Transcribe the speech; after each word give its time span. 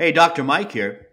Hey, 0.00 0.12
Dr. 0.12 0.42
Mike 0.42 0.72
here. 0.72 1.08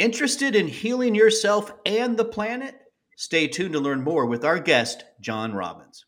Interested 0.00 0.56
in 0.56 0.66
healing 0.66 1.14
yourself 1.14 1.72
and 1.86 2.16
the 2.16 2.24
planet? 2.24 2.74
Stay 3.16 3.46
tuned 3.46 3.72
to 3.74 3.78
learn 3.78 4.02
more 4.02 4.26
with 4.26 4.44
our 4.44 4.58
guest, 4.58 5.04
John 5.20 5.54
Robbins. 5.54 6.04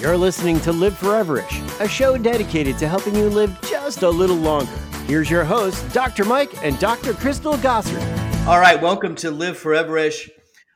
You're 0.00 0.16
listening 0.16 0.60
to 0.60 0.72
Live 0.72 0.94
Foreverish, 0.94 1.80
a 1.80 1.88
show 1.88 2.16
dedicated 2.16 2.78
to 2.78 2.86
helping 2.86 3.16
you 3.16 3.28
live 3.28 3.60
just 3.62 4.04
a 4.04 4.08
little 4.08 4.36
longer. 4.36 4.70
Here's 5.08 5.28
your 5.28 5.42
hosts, 5.42 5.82
Dr. 5.92 6.24
Mike 6.24 6.64
and 6.64 6.78
Dr. 6.78 7.12
Crystal 7.14 7.54
Gossard. 7.54 8.46
All 8.46 8.60
right, 8.60 8.80
welcome 8.80 9.16
to 9.16 9.32
Live 9.32 9.58
Foreverish. 9.60 10.30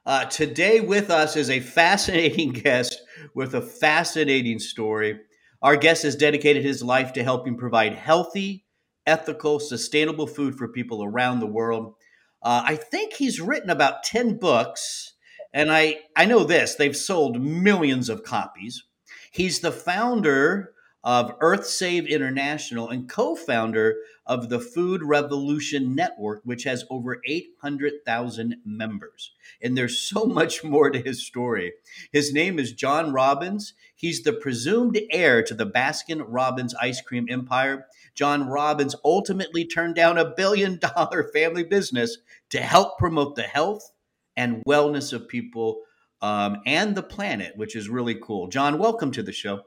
Uh, 0.05 0.25
today 0.25 0.81
with 0.81 1.11
us 1.11 1.37
is 1.37 1.49
a 1.49 1.61
fascinating 1.61 2.51
guest 2.65 3.01
with 3.37 3.55
a 3.55 3.63
fascinating 3.63 4.59
story. 4.59 5.21
Our 5.63 5.77
guest 5.77 6.03
has 6.03 6.17
dedicated 6.17 6.65
his 6.65 6.83
life 6.83 7.13
to 7.13 7.23
helping 7.23 7.57
provide 7.57 7.95
healthy, 7.95 8.64
ethical, 9.07 9.61
sustainable 9.61 10.27
food 10.27 10.57
for 10.57 10.69
people 10.69 11.05
around 11.05 11.41
the 11.41 11.47
world. 11.47 11.95
Uh, 12.43 12.63
I 12.65 12.77
think 12.77 13.15
he's 13.15 13.41
written 13.41 13.71
about 13.71 14.03
10 14.03 14.39
books, 14.39 15.15
and 15.53 15.73
I, 15.73 16.01
I 16.17 16.25
know 16.25 16.45
this 16.45 16.75
they've 16.75 16.97
sold 16.97 17.41
millions 17.41 18.09
of 18.09 18.23
copies. 18.23 18.85
He's 19.31 19.61
the 19.61 19.73
founder 19.73 20.75
of 21.05 21.35
Earth 21.41 21.67
Save 21.67 22.07
International 22.07 22.89
and 22.89 23.09
co 23.09 23.37
founder 23.37 23.97
of 24.27 24.49
the 24.49 24.59
Food 24.59 25.03
Revolution 25.03 25.95
Network, 25.95 26.41
which 26.45 26.65
has 26.65 26.85
over 26.89 27.21
800,000 27.27 28.57
members. 28.65 29.33
And 29.61 29.77
there's 29.77 30.01
so 30.01 30.25
much 30.25 30.65
more 30.65 30.91
to 30.91 30.99
his 30.99 31.27
story. 31.27 31.75
His 32.11 32.33
name 32.33 32.59
is 32.59 32.73
John 32.73 33.13
Robbins. 33.13 33.75
He's 33.95 34.23
the 34.23 34.33
presumed 34.33 34.99
heir 35.11 35.43
to 35.43 35.55
the 35.55 35.67
Baskin 35.67 36.25
Robbins 36.27 36.75
ice 36.81 37.03
cream 37.03 37.27
empire. 37.29 37.87
John 38.15 38.49
Robbins 38.49 38.95
ultimately 39.05 39.65
turned 39.65 39.95
down 39.95 40.19
a 40.19 40.35
billion 40.37 40.79
dollar 40.79 41.31
family 41.35 41.65
business 41.65 42.19
to 42.51 42.61
help 42.61 42.99
promote 42.99 43.35
the 43.35 43.43
health 43.43 43.93
and 44.37 44.65
wellness 44.65 45.13
of 45.13 45.29
people 45.29 45.83
um, 46.23 46.63
and 46.67 46.95
the 46.95 47.03
planet, 47.03 47.57
which 47.57 47.77
is 47.77 47.89
really 47.89 48.15
cool. 48.15 48.49
John, 48.49 48.79
welcome 48.79 49.11
to 49.13 49.23
the 49.23 49.33
show. 49.33 49.63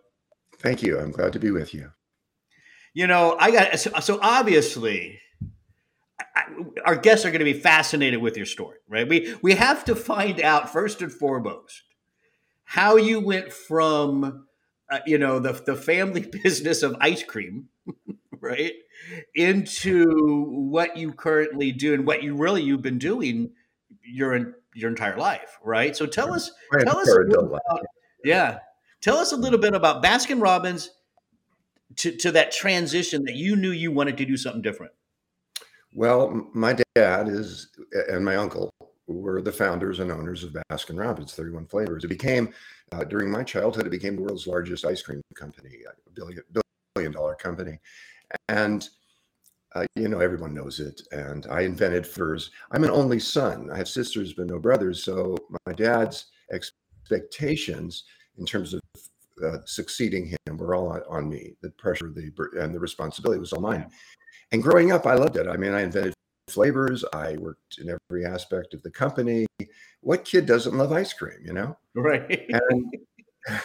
Thank 0.59 0.81
you. 0.81 0.99
I'm 0.99 1.11
glad 1.11 1.33
to 1.33 1.39
be 1.39 1.52
with 1.52 1.73
you. 1.73 1.91
You 2.94 3.05
know, 3.05 3.35
I 3.39 3.52
got 3.52 3.80
so, 3.80 3.91
so 3.99 4.19
obviously 4.22 5.19
I, 6.35 6.44
our 6.85 6.95
guests 6.95 7.25
are 7.25 7.29
going 7.29 7.39
to 7.39 7.45
be 7.45 7.53
fascinated 7.53 8.22
with 8.22 8.38
your 8.38 8.45
story, 8.45 8.77
right? 8.88 9.07
We 9.07 9.35
we 9.41 9.53
have 9.53 9.85
to 9.85 9.95
find 9.95 10.41
out 10.41 10.72
first 10.72 11.02
and 11.02 11.11
foremost 11.11 11.83
how 12.63 12.95
you 12.95 13.19
went 13.19 13.53
from 13.53 14.47
uh, 14.89 15.00
you 15.05 15.17
know 15.17 15.39
the 15.39 15.53
the 15.53 15.75
family 15.75 16.22
business 16.44 16.81
of 16.81 16.95
ice 17.00 17.23
cream, 17.23 17.69
right, 18.41 18.73
into 19.35 20.45
what 20.49 20.97
you 20.97 21.13
currently 21.13 21.71
do 21.71 21.93
and 21.93 22.05
what 22.05 22.23
you 22.23 22.35
really 22.35 22.63
you've 22.63 22.81
been 22.81 22.99
doing 22.99 23.52
your 24.03 24.55
your 24.73 24.89
entire 24.89 25.17
life, 25.17 25.57
right? 25.63 25.95
So 25.95 26.05
tell 26.05 26.33
us 26.33 26.52
tell 26.79 26.97
us 26.97 27.09
about, 27.09 27.85
yeah, 28.23 28.59
tell 29.02 29.17
us 29.17 29.31
a 29.31 29.38
little 29.38 29.59
bit 29.59 29.73
about 29.73 30.03
Baskin 30.03 30.41
Robbins 30.41 30.91
to, 31.97 32.11
to 32.11 32.31
that 32.31 32.52
transition 32.52 33.23
that 33.23 33.35
you 33.35 33.55
knew 33.55 33.71
you 33.71 33.91
wanted 33.91 34.17
to 34.17 34.25
do 34.25 34.38
something 34.38 34.61
different? 34.61 34.94
Well, 35.94 36.49
my 36.53 36.77
dad 36.95 37.27
is 37.27 37.69
and 38.09 38.23
my 38.23 38.35
uncle 38.35 38.72
were 39.07 39.41
the 39.41 39.51
founders 39.51 39.99
and 39.99 40.11
owners 40.11 40.44
of 40.44 40.55
Baskin 40.69 40.99
Robbins, 40.99 41.33
31 41.33 41.67
flavors. 41.67 42.03
It 42.03 42.09
became, 42.09 42.53
uh, 42.91 43.05
during 43.05 43.31
my 43.31 43.44
childhood, 43.44 43.88
it 43.88 43.89
became 43.89 44.17
the 44.17 44.22
world's 44.22 44.47
largest 44.47 44.85
ice 44.85 45.01
cream 45.01 45.22
company, 45.33 45.79
a 45.88 46.09
billion, 46.11 46.44
billion 46.94 47.13
dollar 47.13 47.35
company. 47.35 47.79
And, 48.50 48.88
uh, 49.75 49.86
you 49.95 50.08
know, 50.08 50.20
everyone 50.20 50.53
knows 50.53 50.80
it. 50.80 51.02
And 51.11 51.45
I 51.50 51.61
invented 51.61 52.06
furs. 52.06 52.52
I'm 52.72 52.84
an 52.84 52.92
only 52.92 53.19
son. 53.19 53.69
I 53.72 53.78
have 53.78 53.88
sisters, 53.88 54.34
but 54.34 54.47
no 54.47 54.59
brothers. 54.59 55.03
So 55.03 55.38
my 55.66 55.73
dad's 55.73 56.28
expectations 56.52 58.03
in 58.38 58.45
terms 58.45 58.74
of 58.74 58.81
uh, 59.44 59.57
succeeding 59.66 60.25
him 60.25 60.57
were 60.57 60.75
all 60.75 60.90
on, 60.90 61.01
on, 61.09 61.29
me. 61.29 61.53
The 61.62 61.69
pressure, 61.72 62.12
the 62.13 62.31
and 62.59 62.74
the 62.74 62.79
responsibility 62.79 63.40
was 63.40 63.53
all 63.53 63.62
mine. 63.62 63.90
And 64.51 64.63
growing 64.63 64.91
up, 64.91 65.06
I 65.06 65.13
loved 65.13 65.35
it. 65.38 65.47
I 65.47 65.57
mean, 65.57 65.74
I 65.74 65.81
invented 65.81 66.13
flavors. 66.47 67.03
I 67.13 67.38
worked 67.38 67.80
in 67.80 67.90
every 67.90 68.25
aspect 68.25 68.74
of 68.74 68.81
the 68.81 68.91
company. 68.91 69.46
What 70.01 70.25
kid 70.25 70.46
doesn't 70.46 70.78
love 70.78 70.91
ice 70.91 71.13
cream? 71.13 71.40
You 71.44 71.53
know, 71.53 71.78
right? 71.96 72.50
And 72.50 72.94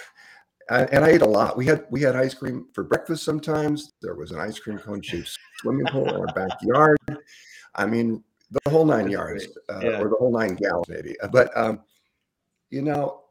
and 0.70 1.04
I 1.04 1.10
ate 1.10 1.22
a 1.22 1.26
lot. 1.26 1.56
We 1.56 1.66
had 1.66 1.86
we 1.90 2.00
had 2.00 2.16
ice 2.16 2.34
cream 2.34 2.66
for 2.72 2.84
breakfast 2.84 3.24
sometimes. 3.24 3.90
There 4.00 4.14
was 4.14 4.30
an 4.30 4.40
ice 4.40 4.58
cream 4.58 4.78
cone 4.78 5.02
shaped 5.02 5.36
swimming 5.58 5.86
pool 5.86 6.08
in 6.08 6.16
our 6.16 6.26
backyard. 6.34 6.98
I 7.74 7.86
mean, 7.86 8.22
the 8.50 8.70
whole 8.70 8.84
nine 8.84 9.10
yards, 9.10 9.46
uh, 9.68 9.80
yeah. 9.82 10.00
or 10.00 10.08
the 10.08 10.16
whole 10.18 10.32
nine 10.32 10.54
gallons, 10.54 10.88
maybe. 10.88 11.16
But 11.30 11.56
um, 11.56 11.80
you 12.70 12.82
know, 12.82 13.22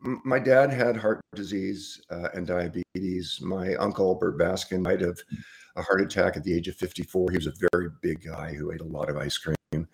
my 0.00 0.38
dad 0.38 0.72
had 0.72 0.96
heart 0.96 1.20
disease 1.34 2.00
uh, 2.10 2.28
and 2.34 2.46
diabetes. 2.46 3.38
My 3.40 3.74
uncle, 3.76 4.14
Burt 4.14 4.38
Baskin, 4.38 4.84
died 4.84 5.02
of 5.02 5.20
a 5.76 5.82
heart 5.82 6.00
attack 6.00 6.36
at 6.36 6.44
the 6.44 6.54
age 6.54 6.68
of 6.68 6.76
54. 6.76 7.30
He 7.30 7.36
was 7.36 7.46
a 7.46 7.68
very 7.72 7.90
big 8.02 8.24
guy 8.24 8.52
who 8.52 8.72
ate 8.72 8.80
a 8.80 8.84
lot 8.84 9.10
of 9.10 9.16
ice 9.16 9.38
cream. 9.38 9.88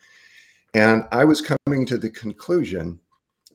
And 0.74 1.04
I 1.10 1.24
was 1.24 1.40
coming 1.40 1.86
to 1.86 1.98
the 1.98 2.10
conclusion 2.10 2.98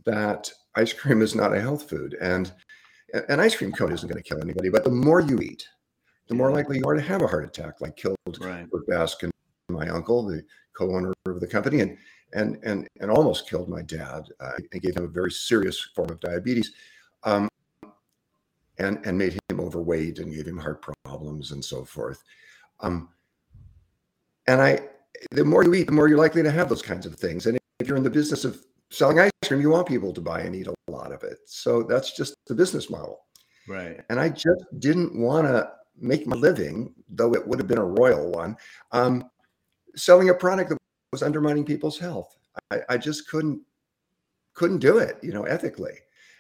that 0.06 0.52
ice 0.76 0.94
cream 0.94 1.22
is 1.22 1.36
not 1.36 1.56
a 1.56 1.62
health 1.62 1.90
food. 1.90 2.18
And 2.22 2.52
an 3.30 3.40
ice 3.40 3.56
cream 3.56 3.72
cone 3.72 3.92
isn't 3.92 4.08
going 4.08 4.22
to 4.22 4.28
kill 4.28 4.42
anybody, 4.42 4.70
but 4.70 4.84
the 4.84 4.92
more 4.92 5.20
you 5.20 5.40
eat, 5.40 5.68
the 6.28 6.36
more 6.36 6.52
likely 6.52 6.78
you 6.78 6.86
are 6.86 6.96
to 6.96 7.02
have 7.02 7.22
a 7.22 7.28
heart 7.28 7.46
attack, 7.46 7.82
like 7.82 7.98
killed 7.98 8.18
right. 8.40 8.68
Baskin, 8.90 9.30
my 9.70 9.88
uncle, 9.90 10.26
the 10.26 10.44
co-owner 10.78 11.14
of 11.26 11.40
the 11.40 11.48
company. 11.48 11.82
And 11.82 11.98
and 12.34 12.58
and 12.64 12.88
and 13.00 13.12
almost 13.12 13.50
killed 13.50 13.70
my 13.70 13.82
dad. 13.82 14.24
Uh, 14.40 14.52
and 14.72 14.82
gave 14.82 14.96
him 14.96 15.04
a 15.04 15.08
very 15.08 15.32
serious 15.32 15.80
form 15.96 16.10
of 16.10 16.20
diabetes, 16.20 16.72
um, 17.24 17.50
and 18.78 19.06
and 19.06 19.18
made 19.18 19.38
him 19.50 19.60
overweight 19.60 20.20
and 20.20 20.34
gave 20.34 20.48
him 20.48 20.58
heart 20.58 20.86
problems 21.04 21.52
and 21.52 21.64
so 21.64 21.84
forth. 21.84 22.24
Um, 22.80 23.10
and 24.48 24.62
I, 24.62 24.80
the 25.32 25.46
more 25.46 25.64
you 25.64 25.74
eat, 25.76 25.88
the 25.88 25.92
more 25.92 26.08
you're 26.08 26.18
likely 26.18 26.44
to 26.44 26.52
have 26.52 26.70
those 26.70 26.82
kinds 26.82 27.06
of 27.06 27.16
things. 27.16 27.46
And 27.46 27.58
if 27.80 27.88
you're 27.88 27.98
in 27.98 28.04
the 28.04 28.10
business 28.10 28.46
of 28.46 28.64
selling 28.92 29.20
ice 29.20 29.32
cream, 29.46 29.62
you 29.62 29.70
want 29.70 29.88
people 29.88 30.14
to 30.14 30.22
buy 30.22 30.42
and 30.42 30.56
eat 30.56 30.68
a 30.68 30.92
lot 30.92 31.12
of 31.12 31.24
it. 31.24 31.40
So 31.46 31.84
that's 31.84 32.16
just 32.16 32.36
the 32.48 32.56
business 32.56 32.90
model. 32.90 33.22
Right. 33.68 34.02
And 34.10 34.20
I 34.20 34.30
just 34.30 34.66
didn't 34.80 35.18
want 35.18 35.48
to 35.48 35.72
make 35.98 36.28
my 36.28 36.36
living, 36.36 36.94
though 37.10 37.34
it 37.34 37.48
would 37.48 37.60
have 37.60 37.68
been 37.68 37.78
a 37.78 37.86
royal 37.86 38.32
one, 38.32 38.58
um, 38.92 39.30
selling 39.96 40.30
a 40.30 40.34
product 40.34 40.70
that 40.70 40.78
was 41.12 41.24
undermining 41.24 41.66
people's 41.66 41.98
health. 41.98 42.38
I, 42.70 42.82
I 42.90 42.98
just 42.98 43.30
couldn't 43.30 43.62
couldn't 44.54 44.80
do 44.80 44.98
it, 44.98 45.18
you 45.22 45.32
know, 45.32 45.44
ethically. 45.44 45.94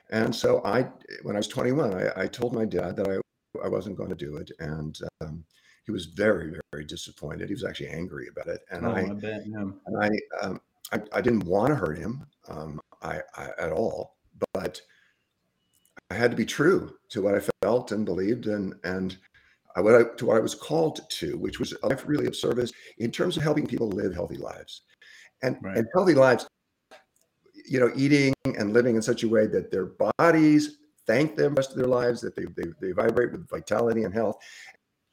And 0.10 0.36
so 0.36 0.62
I, 0.66 0.90
when 1.24 1.36
I 1.36 1.40
was 1.40 1.48
21, 1.48 1.94
I, 1.94 2.24
I 2.24 2.28
told 2.28 2.54
my 2.54 2.66
dad 2.66 2.98
that 2.98 3.08
I, 3.08 3.66
I 3.66 3.70
wasn't 3.70 3.96
going 3.96 4.10
to 4.10 4.16
do 4.16 4.36
it. 4.36 4.52
And 4.60 5.00
um, 5.22 5.46
he 5.86 5.92
was 5.92 6.08
very, 6.08 6.54
very 6.72 6.84
disappointed. 6.84 7.48
He 7.48 7.56
was 7.56 7.64
actually 7.64 7.88
angry 7.88 8.28
about 8.28 8.54
it. 8.54 8.62
And 8.70 8.86
oh, 8.86 8.92
I, 8.92 9.00
I 9.00 9.14
bet, 9.14 9.44
yeah. 9.48 9.62
and 9.86 10.04
I, 10.04 10.10
um, 10.46 10.60
I, 10.92 11.02
I, 11.14 11.22
didn't 11.22 11.46
want 11.46 11.70
to 11.70 11.76
hurt 11.76 11.98
him 11.98 12.26
um, 12.48 12.80
I, 13.02 13.22
I, 13.36 13.50
at 13.60 13.72
all, 13.72 14.18
but 14.54 14.82
I 16.10 16.16
had 16.16 16.32
to 16.32 16.38
be 16.38 16.46
true 16.46 16.96
to 17.10 17.22
what 17.22 17.36
I 17.36 17.42
felt 17.62 17.92
and 17.92 18.06
believed. 18.06 18.48
And, 18.48 18.74
and 18.84 19.18
uh, 19.76 19.82
what 19.82 19.96
I, 19.96 20.04
to 20.18 20.26
what 20.26 20.38
I 20.38 20.42
was 20.42 20.56
called 20.56 21.10
to, 21.10 21.38
which 21.38 21.60
was 21.60 21.74
a 21.84 21.88
life 21.88 22.04
really 22.06 22.28
of 22.28 22.36
service 22.36 22.72
in 22.98 23.12
terms 23.12 23.38
of 23.38 23.44
helping 23.44 23.66
people 23.66 23.90
live 23.90 24.14
healthy 24.14 24.38
lives, 24.38 24.82
and 25.44 25.58
right. 25.62 25.78
and 25.78 25.88
healthy 25.94 26.14
lives. 26.14 26.48
You 27.70 27.80
know, 27.80 27.92
eating 27.96 28.34
and 28.46 28.74
living 28.74 28.96
in 28.96 29.02
such 29.02 29.24
a 29.24 29.30
way 29.30 29.48
that 29.48 29.72
their 29.72 29.94
bodies 30.20 30.80
thank 31.08 31.36
them 31.36 31.54
the 31.54 31.60
rest 31.60 31.72
of 31.72 31.78
their 31.78 31.88
lives, 31.88 32.22
that 32.22 32.36
they, 32.36 32.46
they, 32.56 32.70
they 32.80 32.92
vibrate 32.92 33.32
with 33.32 33.50
vitality 33.50 34.04
and 34.04 34.14
health, 34.14 34.38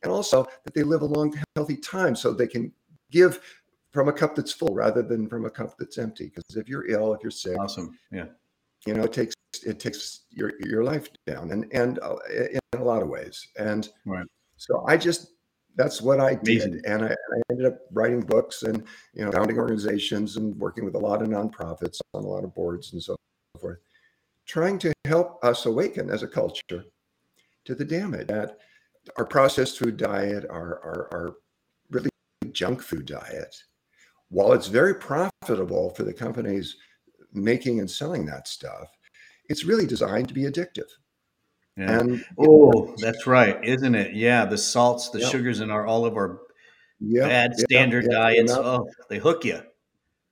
and 0.02 0.12
also 0.12 0.46
that 0.64 0.74
they 0.74 0.82
live 0.82 1.02
a 1.02 1.06
long, 1.06 1.34
healthy 1.56 1.76
time 1.76 2.14
so 2.14 2.32
they 2.32 2.46
can 2.46 2.72
give 3.10 3.40
from 3.92 4.08
a 4.08 4.12
cup 4.12 4.34
that's 4.34 4.52
full 4.52 4.74
rather 4.74 5.02
than 5.02 5.28
from 5.28 5.44
a 5.46 5.50
cup 5.50 5.76
that's 5.78 5.98
empty. 5.98 6.26
Because 6.26 6.56
if 6.56 6.68
you're 6.68 6.88
ill, 6.88 7.14
if 7.14 7.22
you're 7.22 7.30
sick, 7.30 7.58
awesome, 7.58 7.98
yeah, 8.12 8.26
you 8.86 8.94
know, 8.94 9.04
it 9.04 9.12
takes 9.12 9.34
it 9.66 9.80
takes 9.80 10.22
your 10.30 10.52
your 10.60 10.84
life 10.84 11.08
down, 11.26 11.50
and 11.52 11.66
and 11.72 11.98
uh, 12.00 12.16
in 12.30 12.58
a 12.74 12.84
lot 12.84 13.02
of 13.02 13.08
ways, 13.08 13.48
and 13.58 13.88
right. 14.04 14.26
So 14.56 14.84
I 14.86 14.96
just 14.96 15.32
that's 15.76 16.02
what 16.02 16.20
I 16.20 16.34
did, 16.34 16.84
and 16.86 17.04
I, 17.04 17.08
I, 17.08 17.40
ended 17.50 17.66
up 17.66 17.78
writing 17.92 18.20
books 18.20 18.64
and 18.64 18.82
you 19.14 19.24
know 19.24 19.30
founding 19.30 19.58
organizations 19.58 20.36
and 20.36 20.56
working 20.58 20.84
with 20.84 20.96
a 20.96 20.98
lot 20.98 21.22
of 21.22 21.28
nonprofits 21.28 22.00
on 22.14 22.24
a 22.24 22.26
lot 22.26 22.44
of 22.44 22.54
boards 22.54 22.92
and 22.92 23.02
so 23.02 23.16
forth, 23.60 23.78
trying 24.44 24.78
to 24.80 24.92
help 25.04 25.42
us 25.44 25.66
awaken 25.66 26.10
as 26.10 26.22
a 26.22 26.28
culture 26.28 26.84
to 27.64 27.74
the 27.74 27.84
damage 27.84 28.26
that 28.26 28.58
our 29.16 29.24
processed 29.24 29.78
food 29.78 29.96
diet, 29.96 30.44
our 30.50 30.80
our, 30.84 31.08
our 31.12 31.36
really 31.90 32.10
junk 32.52 32.82
food 32.82 33.06
diet, 33.06 33.56
while 34.30 34.52
it's 34.52 34.68
very 34.68 34.94
profitable 34.94 35.90
for 35.90 36.02
the 36.02 36.12
companies 36.12 36.76
making 37.32 37.80
and 37.80 37.90
selling 37.90 38.26
that 38.26 38.48
stuff, 38.48 38.88
it's 39.48 39.64
really 39.64 39.86
designed 39.86 40.28
to 40.28 40.34
be 40.34 40.42
addictive. 40.42 40.88
Yeah. 41.76 42.00
And 42.00 42.24
oh, 42.38 42.94
that's 42.98 43.26
right, 43.26 43.62
isn't 43.64 43.94
it? 43.94 44.14
Yeah, 44.14 44.44
the 44.44 44.58
salts, 44.58 45.10
the 45.10 45.20
sugars 45.20 45.60
in 45.60 45.70
our 45.70 45.86
all 45.86 46.04
of 46.04 46.16
our 46.16 46.40
yeah, 47.00 47.28
bad 47.28 47.56
standard 47.56 48.06
diets. 48.10 48.52
Oh, 48.52 48.88
they 49.08 49.18
hook 49.18 49.44
you. 49.44 49.60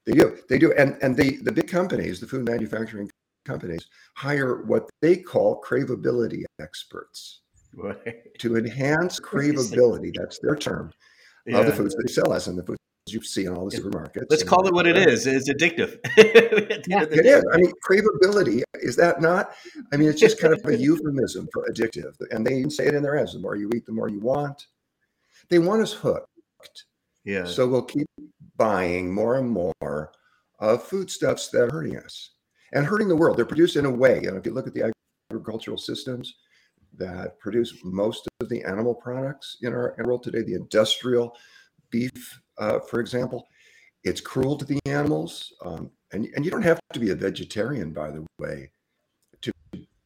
They 0.06 0.12
do. 0.12 0.36
They 0.48 0.58
do. 0.58 0.72
And 0.72 0.98
and 1.02 1.16
the 1.16 1.36
the 1.42 1.52
big 1.52 1.68
companies, 1.68 2.20
the 2.20 2.26
food 2.26 2.44
manufacturing 2.44 3.08
companies, 3.44 3.86
hire 4.14 4.64
what 4.64 4.90
they 5.00 5.16
call 5.16 5.62
craveability 5.62 6.42
experts 6.60 7.42
right. 7.76 8.16
to 8.38 8.56
enhance 8.56 9.20
craveability. 9.20 10.12
That's 10.16 10.40
their 10.40 10.56
term 10.56 10.92
of 11.52 11.66
the 11.66 11.72
foods 11.72 11.94
they 11.94 12.12
sell 12.12 12.32
us 12.32 12.48
and 12.48 12.58
the 12.58 12.64
foods 12.64 12.80
you 13.08 13.22
see 13.22 13.44
in 13.44 13.54
all 13.54 13.68
the 13.68 13.76
supermarkets. 13.76 14.26
Let's 14.30 14.42
call 14.42 14.66
it 14.66 14.74
what 14.74 14.86
it 14.86 14.96
is. 14.96 15.26
It's 15.26 15.48
addictive. 15.48 15.98
yeah, 16.88 17.02
it 17.02 17.24
is. 17.26 17.44
I 17.52 17.56
mean, 17.56 17.72
craveability 17.88 18.62
is 18.74 18.96
that 18.96 19.20
not? 19.20 19.52
I 19.92 19.96
mean, 19.96 20.08
it's 20.08 20.20
just 20.20 20.40
kind 20.40 20.52
of 20.52 20.64
a 20.66 20.76
euphemism 20.78 21.48
for 21.52 21.66
addictive, 21.70 22.14
and 22.30 22.46
they 22.46 22.56
even 22.56 22.70
say 22.70 22.86
it 22.86 22.94
in 22.94 23.02
their 23.02 23.18
ads: 23.18 23.34
the 23.34 23.38
more 23.38 23.56
you 23.56 23.70
eat, 23.74 23.86
the 23.86 23.92
more 23.92 24.08
you 24.08 24.20
want. 24.20 24.66
They 25.48 25.58
want 25.58 25.82
us 25.82 25.92
hooked. 25.92 26.26
Yeah. 27.24 27.44
So 27.44 27.66
we'll 27.66 27.82
keep 27.82 28.06
buying 28.56 29.12
more 29.12 29.36
and 29.36 29.48
more 29.48 30.12
of 30.58 30.82
foodstuffs 30.82 31.48
that 31.50 31.62
are 31.62 31.70
hurting 31.70 31.96
us 31.98 32.30
and 32.72 32.86
hurting 32.86 33.08
the 33.08 33.16
world. 33.16 33.36
They're 33.36 33.44
produced 33.44 33.76
in 33.76 33.84
a 33.84 33.90
way. 33.90 34.20
You 34.22 34.30
know, 34.30 34.36
if 34.36 34.46
you 34.46 34.52
look 34.52 34.66
at 34.66 34.74
the 34.74 34.92
agricultural 35.30 35.78
systems 35.78 36.34
that 36.96 37.38
produce 37.38 37.74
most 37.84 38.26
of 38.40 38.48
the 38.48 38.64
animal 38.64 38.94
products 38.94 39.58
in 39.62 39.72
our 39.72 39.94
world 40.04 40.22
today, 40.22 40.42
the 40.42 40.54
industrial 40.54 41.36
beef, 41.90 42.40
uh, 42.58 42.80
for 42.80 43.00
example, 43.00 43.46
it's 44.04 44.20
cruel 44.20 44.56
to 44.56 44.64
the 44.64 44.78
animals. 44.86 45.52
Um, 45.64 45.90
and, 46.12 46.28
and 46.36 46.44
you 46.44 46.50
don't 46.50 46.62
have 46.62 46.80
to 46.92 47.00
be 47.00 47.10
a 47.10 47.14
vegetarian, 47.14 47.92
by 47.92 48.10
the 48.10 48.24
way, 48.38 48.70
to 49.42 49.52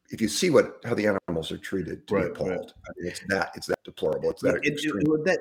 if 0.09 0.19
you 0.19 0.27
see 0.27 0.49
what 0.49 0.81
how 0.83 0.93
the 0.93 1.07
animals 1.07 1.51
are 1.51 1.57
treated 1.57 2.07
to 2.07 2.15
right, 2.15 2.25
be 2.25 2.31
appalled. 2.31 2.49
Right. 2.49 2.71
I 2.87 2.91
mean, 2.97 3.11
it's 3.11 3.21
that 3.29 3.51
it's 3.55 3.67
that 3.67 3.83
deplorable. 3.83 4.31
It's 4.31 4.41
that 4.41 4.59
it, 4.63 4.73
extreme. 4.73 5.03
It, 5.05 5.25
that 5.25 5.39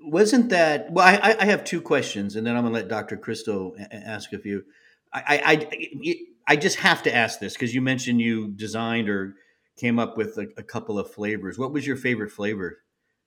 wasn't 0.00 0.50
that. 0.50 0.92
Well, 0.92 1.06
I, 1.06 1.36
I 1.40 1.44
have 1.46 1.64
two 1.64 1.80
questions, 1.80 2.36
and 2.36 2.46
then 2.46 2.56
I'm 2.56 2.62
going 2.62 2.74
to 2.74 2.80
let 2.80 2.88
Dr. 2.88 3.16
Crystal 3.16 3.74
ask 3.90 4.32
a 4.32 4.38
few. 4.38 4.64
I 5.12 5.68
I, 6.04 6.16
I 6.46 6.56
just 6.56 6.78
have 6.78 7.02
to 7.04 7.14
ask 7.14 7.40
this 7.40 7.54
because 7.54 7.74
you 7.74 7.82
mentioned 7.82 8.20
you 8.20 8.48
designed 8.48 9.08
or 9.08 9.34
came 9.78 9.98
up 9.98 10.16
with 10.16 10.36
a, 10.36 10.48
a, 10.58 10.62
couple 10.62 10.98
of 10.98 11.10
flavors. 11.10 11.58
What 11.58 11.72
was 11.72 11.86
your 11.86 11.96
favorite 11.96 12.30
flavor 12.30 12.78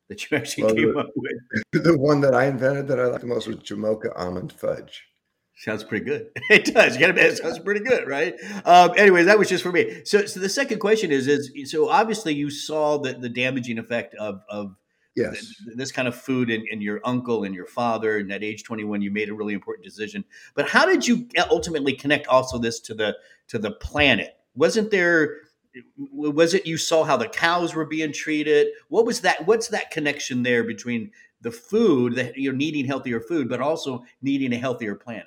that 0.09 0.29
you 0.29 0.37
actually 0.37 0.63
well, 0.65 0.75
came 0.75 0.93
the, 0.93 0.99
up 0.99 1.11
with? 1.15 1.63
The 1.83 1.97
one 1.97 2.21
that 2.21 2.33
I 2.33 2.45
invented 2.45 2.87
that 2.87 2.99
I 2.99 3.05
like 3.05 3.21
the 3.21 3.27
most 3.27 3.47
was 3.47 3.57
Jamocha 3.57 4.11
almond 4.15 4.51
fudge. 4.51 5.05
Sounds 5.57 5.83
pretty 5.83 6.05
good. 6.05 6.29
It 6.49 6.65
does. 6.65 6.93
You 6.93 6.99
got 6.99 7.07
to 7.07 7.09
admit, 7.11 7.25
it 7.25 7.37
sounds 7.37 7.59
pretty 7.59 7.79
good, 7.79 8.07
right? 8.07 8.35
Um, 8.65 8.91
anyway, 8.97 9.23
that 9.23 9.39
was 9.39 9.47
just 9.49 9.63
for 9.63 9.71
me. 9.71 10.01
So, 10.03 10.25
so 10.25 10.39
the 10.39 10.49
second 10.49 10.79
question 10.79 11.11
is: 11.11 11.27
is 11.27 11.71
so 11.71 11.89
obviously 11.89 12.33
you 12.33 12.49
saw 12.49 12.97
the 12.97 13.13
the 13.13 13.29
damaging 13.29 13.79
effect 13.79 14.15
of 14.15 14.41
of 14.49 14.75
yes. 15.15 15.53
this 15.75 15.91
kind 15.91 16.07
of 16.07 16.15
food 16.15 16.49
and, 16.49 16.67
in 16.67 16.81
your 16.81 16.99
uncle 17.05 17.43
and 17.43 17.55
your 17.55 17.65
father, 17.65 18.17
and 18.17 18.31
at 18.31 18.43
age 18.43 18.63
twenty 18.63 18.83
one, 18.83 19.01
you 19.01 19.11
made 19.11 19.29
a 19.29 19.33
really 19.33 19.53
important 19.53 19.85
decision. 19.85 20.25
But 20.55 20.67
how 20.69 20.85
did 20.85 21.07
you 21.07 21.27
ultimately 21.49 21.93
connect 21.93 22.27
also 22.27 22.57
this 22.57 22.79
to 22.81 22.93
the 22.93 23.15
to 23.47 23.57
the 23.57 23.71
planet? 23.71 24.35
Wasn't 24.55 24.91
there 24.91 25.37
was 25.97 26.53
it 26.53 26.65
you 26.65 26.77
saw 26.77 27.03
how 27.03 27.17
the 27.17 27.27
cows 27.27 27.75
were 27.75 27.85
being 27.85 28.13
treated? 28.13 28.67
What 28.89 29.05
was 29.05 29.21
that 29.21 29.45
what's 29.45 29.67
that 29.69 29.91
connection 29.91 30.43
there 30.43 30.63
between 30.63 31.11
the 31.41 31.51
food 31.51 32.15
that 32.15 32.37
you're 32.37 32.53
needing 32.53 32.85
healthier 32.85 33.19
food 33.19 33.49
but 33.49 33.61
also 33.61 34.03
needing 34.21 34.53
a 34.53 34.57
healthier 34.57 34.95
planet? 34.95 35.25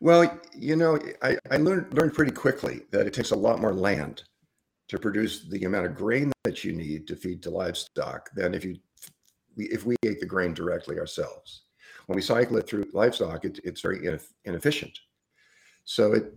Well 0.00 0.40
you 0.54 0.76
know 0.76 0.98
i, 1.22 1.36
I 1.50 1.56
learned 1.56 1.94
learned 1.94 2.14
pretty 2.14 2.32
quickly 2.32 2.82
that 2.90 3.06
it 3.06 3.14
takes 3.14 3.30
a 3.30 3.36
lot 3.36 3.60
more 3.60 3.72
land 3.72 4.24
to 4.88 4.98
produce 4.98 5.48
the 5.48 5.64
amount 5.64 5.86
of 5.86 5.94
grain 5.94 6.32
that 6.44 6.64
you 6.64 6.72
need 6.72 7.06
to 7.08 7.16
feed 7.16 7.42
to 7.42 7.50
livestock 7.50 8.30
than 8.34 8.54
if 8.54 8.64
you 8.64 8.76
if 9.56 9.86
we 9.86 9.96
ate 10.04 10.20
the 10.20 10.26
grain 10.26 10.52
directly 10.52 10.98
ourselves. 10.98 11.62
When 12.06 12.16
we 12.16 12.22
cycle 12.22 12.56
it 12.56 12.66
through 12.66 12.86
livestock 12.92 13.44
it, 13.44 13.60
it's 13.64 13.80
very 13.80 14.18
inefficient. 14.44 14.98
So 15.84 16.12
it 16.12 16.32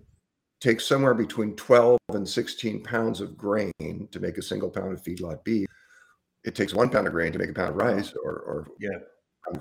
takes 0.59 0.85
somewhere 0.85 1.13
between 1.13 1.55
12 1.55 1.99
and 2.13 2.27
16 2.27 2.83
pounds 2.83 3.21
of 3.21 3.37
grain 3.37 3.71
to 3.79 4.19
make 4.19 4.37
a 4.37 4.41
single 4.41 4.69
pound 4.69 4.93
of 4.93 5.03
feedlot 5.03 5.43
beef. 5.43 5.67
It 6.43 6.55
takes 6.55 6.73
one 6.73 6.89
pound 6.89 7.07
of 7.07 7.13
grain 7.13 7.31
to 7.33 7.39
make 7.39 7.49
a 7.49 7.53
pound 7.53 7.69
of 7.69 7.75
rice 7.75 8.13
or, 8.23 8.31
or 8.31 8.67
yeah, 8.79 8.97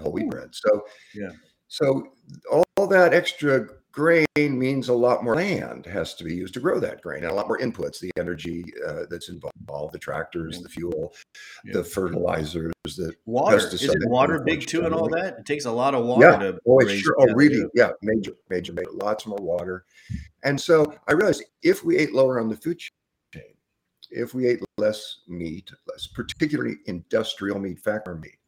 whole 0.01 0.13
wheat 0.13 0.31
bread. 0.31 0.49
So 0.53 0.85
yeah, 1.15 1.31
so 1.69 2.09
all, 2.51 2.65
all 2.77 2.87
that 2.89 3.15
extra 3.15 3.67
grain 3.97 4.27
means 4.37 4.89
a 4.89 4.95
lot 4.95 5.25
more 5.25 5.35
land 5.35 5.87
has 5.87 6.15
to 6.15 6.23
be 6.23 6.35
used 6.35 6.53
to 6.53 6.61
grow 6.61 6.79
that 6.79 7.01
grain 7.01 7.23
and 7.23 7.33
a 7.33 7.35
lot 7.35 7.49
more 7.49 7.59
inputs 7.59 7.99
the 7.99 8.11
energy 8.19 8.63
uh, 8.87 9.05
that's 9.09 9.31
involved 9.31 9.95
the 9.95 9.99
tractors 9.99 10.61
the 10.61 10.69
fuel 10.69 11.15
yeah. 11.65 11.73
the 11.73 11.83
fertilizers 11.83 12.73
the 12.85 13.13
water 13.25 13.57
is 13.57 13.83
it 13.83 13.97
water 14.09 14.39
big 14.45 14.67
too 14.67 14.85
and 14.85 14.95
all 14.95 15.09
that 15.09 15.39
it 15.39 15.47
takes 15.47 15.65
a 15.65 15.71
lot 15.71 15.95
of 15.95 16.05
water 16.05 16.31
yeah. 16.31 16.37
to 16.37 16.59
oh, 16.69 16.87
sure. 16.87 17.17
oh 17.19 17.27
really 17.35 17.57
too. 17.57 17.71
yeah 17.75 17.91
major 18.03 18.33
major 18.51 18.75
major 18.75 18.91
lots 18.93 19.27
more 19.27 19.39
water 19.41 19.87
and 20.45 20.61
so 20.61 20.93
i 21.09 21.13
realized 21.13 21.43
if 21.63 21.83
we 21.83 21.97
ate 21.97 22.13
lower 22.13 22.39
on 22.39 22.51
the 22.51 22.57
food 22.57 22.79
chain 22.79 23.43
if 24.11 24.35
we 24.35 24.47
ate 24.47 24.61
less 24.77 25.21
meat 25.27 25.71
less 25.89 26.07
particularly 26.07 26.77
industrial 26.85 27.59
meat 27.59 27.79
factor 27.79 28.15
meat 28.15 28.39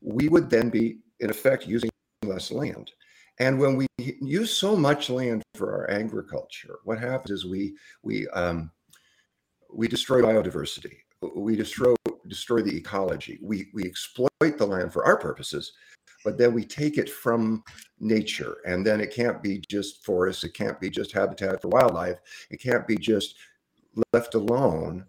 we 0.00 0.28
would 0.28 0.48
then 0.48 0.70
be 0.70 0.98
in 1.18 1.30
effect 1.30 1.66
using 1.66 1.90
less 2.24 2.52
land 2.52 2.92
and 3.40 3.58
when 3.58 3.76
we 3.76 3.86
use 3.98 4.56
so 4.56 4.76
much 4.76 5.10
land 5.10 5.42
for 5.54 5.72
our 5.72 5.90
agriculture, 5.90 6.78
what 6.84 6.98
happens 6.98 7.30
is 7.30 7.46
we 7.46 7.76
we 8.02 8.26
um, 8.28 8.70
we 9.72 9.86
destroy 9.86 10.22
biodiversity. 10.22 10.96
We 11.36 11.56
destroy 11.56 11.94
destroy 12.26 12.62
the 12.62 12.76
ecology. 12.76 13.38
We 13.42 13.68
we 13.74 13.84
exploit 13.84 14.58
the 14.58 14.66
land 14.66 14.92
for 14.92 15.04
our 15.04 15.18
purposes, 15.18 15.72
but 16.24 16.36
then 16.36 16.52
we 16.52 16.64
take 16.64 16.98
it 16.98 17.08
from 17.08 17.62
nature, 18.00 18.58
and 18.66 18.84
then 18.84 19.00
it 19.00 19.14
can't 19.14 19.42
be 19.42 19.62
just 19.70 20.04
forests. 20.04 20.44
It 20.44 20.54
can't 20.54 20.80
be 20.80 20.90
just 20.90 21.12
habitat 21.12 21.62
for 21.62 21.68
wildlife. 21.68 22.18
It 22.50 22.60
can't 22.60 22.86
be 22.86 22.96
just 22.96 23.36
left 24.12 24.34
alone. 24.34 25.06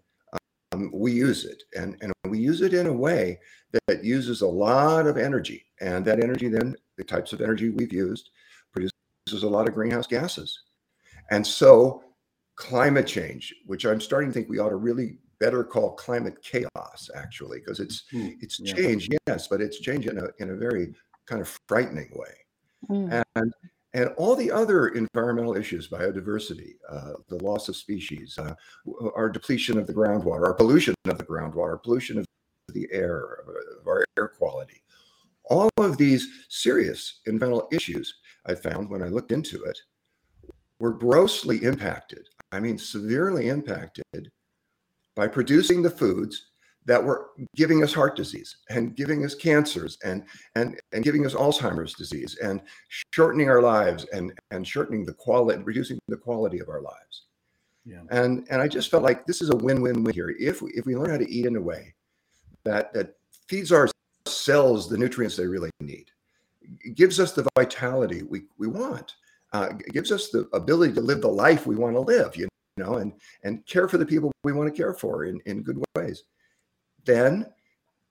Um, 0.72 0.90
we 0.94 1.10
use 1.12 1.44
it, 1.46 1.64
and 1.76 1.96
and 2.00 2.12
we 2.28 2.38
use 2.38 2.60
it 2.60 2.74
in 2.74 2.86
a 2.86 2.92
way 2.92 3.40
that 3.88 4.04
uses 4.04 4.42
a 4.42 4.46
lot 4.46 5.06
of 5.08 5.16
energy, 5.16 5.64
and 5.80 6.04
that 6.04 6.22
energy 6.22 6.48
then 6.48 6.76
the 7.00 7.04
types 7.04 7.32
of 7.32 7.40
energy 7.40 7.70
we've 7.70 7.92
used 7.92 8.28
produces 8.72 9.42
a 9.42 9.48
lot 9.48 9.66
of 9.66 9.74
greenhouse 9.74 10.06
gases. 10.06 10.60
And 11.30 11.46
so 11.46 12.04
climate 12.56 13.06
change, 13.06 13.54
which 13.64 13.86
I'm 13.86 14.00
starting 14.00 14.28
to 14.28 14.34
think 14.34 14.50
we 14.50 14.58
ought 14.58 14.68
to 14.68 14.76
really 14.76 15.16
better 15.38 15.64
call 15.64 15.92
climate 15.92 16.36
chaos 16.42 17.08
actually, 17.16 17.60
because 17.60 17.80
it's 17.80 18.04
mm, 18.12 18.36
it's 18.42 18.60
yeah. 18.60 18.74
change, 18.74 19.08
yes, 19.26 19.48
but 19.48 19.62
it's 19.62 19.80
change 19.80 20.06
in 20.06 20.18
a 20.18 20.26
in 20.40 20.50
a 20.50 20.56
very 20.56 20.94
kind 21.26 21.40
of 21.40 21.58
frightening 21.66 22.10
way. 22.12 22.34
Mm. 22.90 23.22
And 23.36 23.52
and 23.94 24.08
all 24.18 24.36
the 24.36 24.52
other 24.52 24.88
environmental 24.88 25.56
issues, 25.56 25.88
biodiversity, 25.88 26.74
uh, 26.88 27.14
the 27.28 27.42
loss 27.42 27.68
of 27.68 27.76
species, 27.76 28.38
uh, 28.38 28.54
our 29.16 29.30
depletion 29.30 29.78
of 29.78 29.86
the 29.86 29.94
groundwater, 29.94 30.44
our 30.44 30.54
pollution 30.54 30.94
of 31.06 31.18
the 31.18 31.24
groundwater, 31.24 31.82
pollution 31.82 32.18
of 32.18 32.26
the 32.68 32.86
air, 32.92 33.42
of 33.80 33.86
our 33.86 34.04
air 34.16 34.28
quality, 34.28 34.82
all 35.50 35.68
of 35.78 35.98
these 35.98 36.26
serious 36.48 37.20
environmental 37.26 37.68
issues 37.72 38.14
I 38.46 38.54
found 38.54 38.88
when 38.88 39.02
I 39.02 39.08
looked 39.08 39.32
into 39.32 39.62
it 39.64 39.78
were 40.78 40.92
grossly 40.92 41.62
impacted. 41.64 42.26
I 42.52 42.60
mean, 42.60 42.78
severely 42.78 43.48
impacted 43.48 44.30
by 45.14 45.28
producing 45.28 45.82
the 45.82 45.90
foods 45.90 46.46
that 46.86 47.02
were 47.02 47.30
giving 47.54 47.82
us 47.84 47.92
heart 47.92 48.16
disease 48.16 48.56
and 48.70 48.96
giving 48.96 49.24
us 49.24 49.34
cancers 49.34 49.98
and 50.02 50.24
and 50.54 50.80
and 50.92 51.04
giving 51.04 51.26
us 51.26 51.34
Alzheimer's 51.34 51.92
disease 51.94 52.38
and 52.42 52.62
shortening 53.12 53.50
our 53.50 53.60
lives 53.60 54.06
and 54.12 54.32
and 54.50 54.66
shortening 54.66 55.04
the 55.04 55.12
quality 55.12 55.62
reducing 55.62 55.98
the 56.08 56.16
quality 56.16 56.58
of 56.58 56.68
our 56.68 56.80
lives. 56.80 57.26
Yeah. 57.84 58.02
And 58.10 58.46
and 58.50 58.62
I 58.62 58.68
just 58.68 58.90
felt 58.90 59.02
like 59.02 59.26
this 59.26 59.42
is 59.42 59.50
a 59.50 59.56
win-win-win 59.56 60.14
here. 60.14 60.34
If 60.38 60.62
we, 60.62 60.70
if 60.72 60.86
we 60.86 60.96
learn 60.96 61.10
how 61.10 61.18
to 61.18 61.30
eat 61.30 61.44
in 61.44 61.56
a 61.56 61.60
way 61.60 61.94
that 62.64 62.94
that 62.94 63.16
feeds 63.46 63.72
our 63.72 63.88
cells 64.44 64.88
the 64.88 64.98
nutrients 64.98 65.36
they 65.36 65.46
really 65.46 65.70
need. 65.80 66.10
It 66.62 66.94
gives 66.94 67.20
us 67.20 67.32
the 67.32 67.48
vitality 67.56 68.22
we, 68.22 68.42
we 68.58 68.66
want. 68.66 69.14
Uh, 69.52 69.70
it 69.78 69.92
gives 69.92 70.12
us 70.12 70.30
the 70.30 70.48
ability 70.52 70.92
to 70.94 71.00
live 71.00 71.20
the 71.20 71.28
life 71.28 71.66
we 71.66 71.76
want 71.76 71.96
to 71.96 72.00
live, 72.00 72.36
you 72.36 72.48
know, 72.76 72.96
and 72.96 73.12
and 73.42 73.66
care 73.66 73.88
for 73.88 73.98
the 73.98 74.06
people 74.06 74.30
we 74.44 74.52
want 74.52 74.72
to 74.72 74.76
care 74.82 74.94
for 74.94 75.24
in, 75.24 75.40
in 75.46 75.62
good 75.62 75.82
ways. 75.96 76.24
Then 77.04 77.46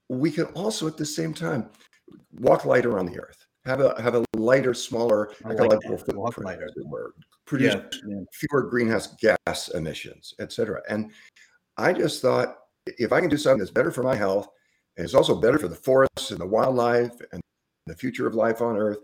we 0.09 0.31
can 0.31 0.45
also 0.47 0.87
at 0.87 0.97
the 0.97 1.05
same 1.05 1.33
time 1.33 1.69
walk 2.39 2.65
lighter 2.65 2.99
on 2.99 3.05
the 3.05 3.19
earth, 3.19 3.45
have 3.65 3.79
a 3.79 3.99
have 4.01 4.15
a 4.15 4.25
lighter, 4.35 4.73
smaller 4.73 5.31
ecological 5.45 5.91
like 5.91 6.05
footprint, 6.05 6.61
produce 7.45 7.73
yeah, 7.73 7.81
yeah. 8.07 8.21
fewer 8.33 8.63
greenhouse 8.63 9.15
gas 9.15 9.69
emissions, 9.69 10.33
et 10.39 10.51
cetera. 10.51 10.81
And 10.89 11.11
I 11.77 11.93
just 11.93 12.21
thought 12.21 12.57
if 12.85 13.13
I 13.13 13.21
can 13.21 13.29
do 13.29 13.37
something 13.37 13.59
that's 13.59 13.71
better 13.71 13.91
for 13.91 14.03
my 14.03 14.15
health 14.15 14.49
and 14.99 15.05
it's 15.05 15.15
also 15.15 15.33
better 15.33 15.57
for 15.57 15.69
the 15.69 15.77
forests 15.77 16.31
and 16.31 16.41
the 16.41 16.45
wildlife 16.45 17.13
and 17.31 17.41
the 17.87 17.95
future 17.95 18.27
of 18.27 18.35
life 18.35 18.61
on 18.61 18.75
Earth. 18.75 18.97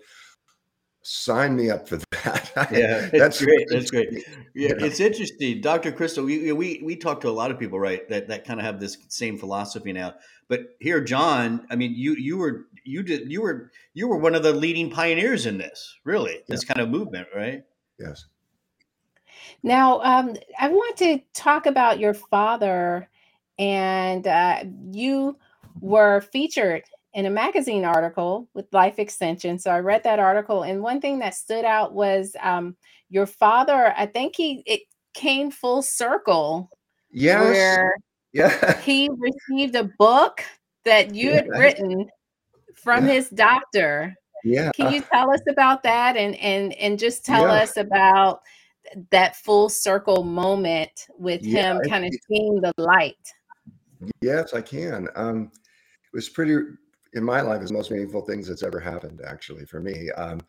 Sign 1.03 1.55
me 1.55 1.69
up 1.69 1.87
for 1.87 1.95
that. 2.11 2.51
Yeah, 2.69 3.09
that's 3.13 3.41
great. 3.41 3.65
That's 3.69 3.91
great. 3.91 4.11
Yeah, 4.53 4.73
it's 4.77 4.99
interesting, 4.99 5.61
Dr. 5.61 5.93
Crystal. 5.93 6.25
We, 6.25 6.51
we 6.51 6.81
we 6.83 6.97
talk 6.97 7.21
to 7.21 7.29
a 7.29 7.31
lot 7.31 7.49
of 7.49 7.57
people, 7.57 7.79
right? 7.79 8.09
That 8.09 8.27
that 8.27 8.43
kind 8.43 8.59
of 8.59 8.65
have 8.65 8.77
this 8.77 8.97
same 9.07 9.37
philosophy 9.37 9.93
now. 9.93 10.15
But 10.49 10.75
here, 10.81 10.99
John, 10.99 11.65
I 11.69 11.77
mean, 11.77 11.93
you 11.95 12.13
you 12.15 12.39
were 12.39 12.65
you 12.83 13.01
did 13.01 13.31
you 13.31 13.41
were 13.41 13.71
you 13.93 14.09
were 14.09 14.17
one 14.17 14.35
of 14.35 14.43
the 14.43 14.51
leading 14.51 14.89
pioneers 14.89 15.45
in 15.45 15.57
this, 15.57 15.95
really, 16.03 16.41
this 16.49 16.63
yeah. 16.63 16.73
kind 16.73 16.85
of 16.85 16.89
movement, 16.89 17.29
right? 17.33 17.63
Yes. 17.97 18.25
Now, 19.63 20.01
um, 20.01 20.35
I 20.59 20.67
want 20.67 20.97
to 20.97 21.21
talk 21.33 21.67
about 21.67 21.99
your 21.99 22.15
father, 22.15 23.07
and 23.57 24.27
uh, 24.27 24.65
you 24.91 25.37
were 25.79 26.21
featured 26.21 26.83
in 27.13 27.25
a 27.25 27.29
magazine 27.29 27.85
article 27.85 28.47
with 28.53 28.65
Life 28.73 28.99
Extension. 28.99 29.57
So 29.57 29.71
I 29.71 29.79
read 29.79 30.03
that 30.03 30.19
article, 30.19 30.63
and 30.63 30.81
one 30.81 30.99
thing 31.01 31.19
that 31.19 31.33
stood 31.33 31.65
out 31.65 31.93
was 31.93 32.35
um, 32.41 32.75
your 33.09 33.25
father. 33.25 33.93
I 33.97 34.05
think 34.05 34.35
he 34.35 34.63
it 34.65 34.81
came 35.13 35.49
full 35.49 35.81
circle. 35.81 36.69
Yes. 37.11 37.41
Where 37.41 37.95
yeah. 38.33 38.77
he 38.81 39.09
received 39.17 39.75
a 39.75 39.89
book 39.97 40.43
that 40.83 41.15
you 41.15 41.29
yeah. 41.29 41.35
had 41.35 41.49
written 41.49 42.09
from 42.75 43.07
yeah. 43.07 43.13
his 43.13 43.29
doctor. 43.29 44.13
Yeah. 44.43 44.71
Can 44.75 44.93
you 44.93 45.01
tell 45.01 45.31
us 45.31 45.41
about 45.49 45.81
that 45.83 46.17
and 46.17 46.35
and 46.35 46.73
and 46.73 46.99
just 46.99 47.25
tell 47.25 47.47
yeah. 47.47 47.63
us 47.63 47.77
about 47.77 48.41
that 49.09 49.35
full 49.37 49.69
circle 49.69 50.23
moment 50.23 51.07
with 51.17 51.43
him 51.43 51.79
kind 51.89 52.05
of 52.05 52.11
seeing 52.27 52.61
the 52.61 52.73
light? 52.77 53.15
Yes, 54.21 54.53
I 54.53 54.61
can. 54.61 55.07
Um, 55.15 55.51
was 56.15 56.29
pretty 56.29 56.57
in 57.13 57.23
my 57.23 57.41
life 57.41 57.61
is 57.61 57.69
the 57.69 57.75
most 57.75 57.91
meaningful 57.91 58.21
things 58.21 58.47
that's 58.47 58.63
ever 58.63 58.79
happened 58.79 59.21
actually 59.25 59.65
for 59.65 59.79
me. 59.79 60.09
Um, 60.11 60.41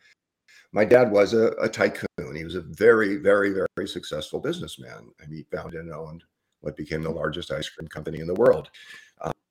my 0.73 0.85
dad 0.85 1.11
was 1.11 1.33
a, 1.35 1.49
a, 1.61 1.69
tycoon. 1.69 2.35
He 2.35 2.45
was 2.45 2.57
a 2.57 2.61
very, 2.61 3.17
very, 3.17 3.51
very 3.77 3.89
successful 3.89 4.41
businessman, 4.41 5.11
and 5.21 5.33
he 5.33 5.47
founded 5.55 5.81
and 5.81 5.93
owned 5.93 6.25
what 6.61 6.77
became 6.77 7.03
the 7.03 7.11
largest 7.11 7.53
ice 7.53 7.69
cream 7.69 7.89
company 7.89 8.19
in 8.21 8.27
the 8.27 8.35
world. 8.35 8.71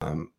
Um, 0.02 0.32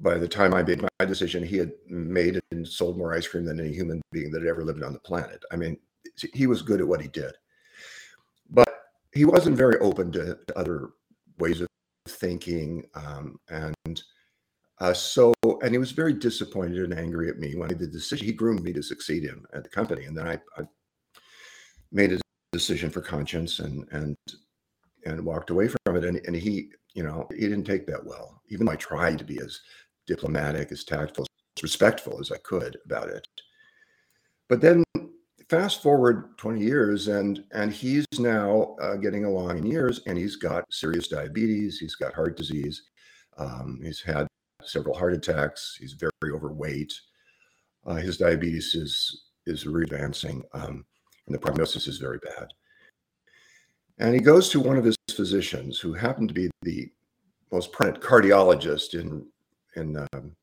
by 0.00 0.16
the 0.18 0.26
time 0.26 0.54
I 0.54 0.62
made 0.62 0.82
my 0.82 1.04
decision, 1.06 1.44
he 1.44 1.58
had 1.58 1.72
made 1.86 2.40
and 2.50 2.66
sold 2.66 2.96
more 2.96 3.14
ice 3.14 3.28
cream 3.28 3.44
than 3.44 3.60
any 3.60 3.72
human 3.72 4.00
being 4.10 4.30
that 4.32 4.42
had 4.42 4.48
ever 4.48 4.64
lived 4.64 4.82
on 4.82 4.92
the 4.92 4.98
planet. 5.00 5.44
I 5.52 5.56
mean, 5.56 5.76
he 6.32 6.46
was 6.46 6.62
good 6.62 6.80
at 6.80 6.88
what 6.88 7.00
he 7.00 7.08
did, 7.08 7.34
but 8.50 8.86
he 9.12 9.24
wasn't 9.24 9.56
very 9.56 9.78
open 9.78 10.10
to, 10.12 10.38
to 10.46 10.58
other 10.58 10.90
ways 11.38 11.60
of 11.60 11.68
thinking. 12.08 12.84
Um, 12.94 13.38
and 13.48 14.02
uh, 14.80 14.92
so, 14.92 15.32
and 15.62 15.70
he 15.70 15.78
was 15.78 15.92
very 15.92 16.12
disappointed 16.12 16.78
and 16.78 16.98
angry 16.98 17.28
at 17.28 17.38
me 17.38 17.54
when 17.54 17.70
I 17.70 17.74
did 17.74 17.92
the 17.92 17.98
decision. 17.98 18.26
He 18.26 18.32
groomed 18.32 18.62
me 18.62 18.72
to 18.72 18.82
succeed 18.82 19.22
him 19.22 19.46
at 19.52 19.62
the 19.62 19.70
company, 19.70 20.04
and 20.04 20.16
then 20.16 20.26
I, 20.26 20.38
I 20.58 20.64
made 21.92 22.12
a 22.12 22.20
decision 22.52 22.90
for 22.90 23.00
conscience 23.00 23.60
and 23.60 23.86
and 23.92 24.16
and 25.06 25.24
walked 25.24 25.50
away 25.50 25.68
from 25.68 25.96
it. 25.96 26.04
And, 26.04 26.20
and 26.26 26.34
he, 26.34 26.70
you 26.94 27.02
know, 27.02 27.28
he 27.30 27.40
didn't 27.40 27.64
take 27.64 27.86
that 27.86 28.04
well. 28.04 28.40
Even 28.48 28.66
though 28.66 28.72
I 28.72 28.76
tried 28.76 29.18
to 29.18 29.24
be 29.24 29.38
as 29.38 29.60
diplomatic, 30.06 30.72
as 30.72 30.82
tactful, 30.82 31.26
as 31.58 31.62
respectful 31.62 32.18
as 32.20 32.32
I 32.32 32.38
could 32.38 32.78
about 32.84 33.08
it. 33.08 33.28
But 34.48 34.60
then 34.60 34.82
fast 35.48 35.82
forward 35.82 36.36
20 36.38 36.60
years 36.60 37.08
and 37.08 37.44
and 37.52 37.72
he's 37.72 38.06
now 38.18 38.74
uh, 38.80 38.96
getting 38.96 39.24
along 39.24 39.58
in 39.58 39.66
years 39.66 40.00
and 40.06 40.16
he's 40.16 40.36
got 40.36 40.64
serious 40.70 41.06
diabetes 41.06 41.78
he's 41.78 41.94
got 41.94 42.14
heart 42.14 42.34
disease 42.36 42.84
um, 43.36 43.78
he's 43.82 44.00
had 44.00 44.26
several 44.66 44.96
heart 44.96 45.14
attacks 45.14 45.76
he's 45.78 45.92
very 45.94 46.32
overweight 46.32 46.92
uh, 47.86 47.94
his 47.94 48.16
diabetes 48.16 48.74
is 48.74 49.24
is 49.46 49.66
advancing 49.66 50.42
um, 50.54 50.84
and 51.26 51.34
the 51.34 51.38
prognosis 51.38 51.86
is 51.86 51.98
very 51.98 52.18
bad 52.18 52.48
and 53.98 54.14
he 54.14 54.20
goes 54.20 54.48
to 54.48 54.60
one 54.60 54.76
of 54.76 54.84
his 54.84 54.96
physicians 55.10 55.78
who 55.78 55.92
happened 55.92 56.28
to 56.28 56.34
be 56.34 56.50
the 56.62 56.90
most 57.52 57.72
prominent 57.72 58.02
cardiologist 58.02 58.94
in 58.94 59.26
in 59.76 59.96
um, 60.12 60.34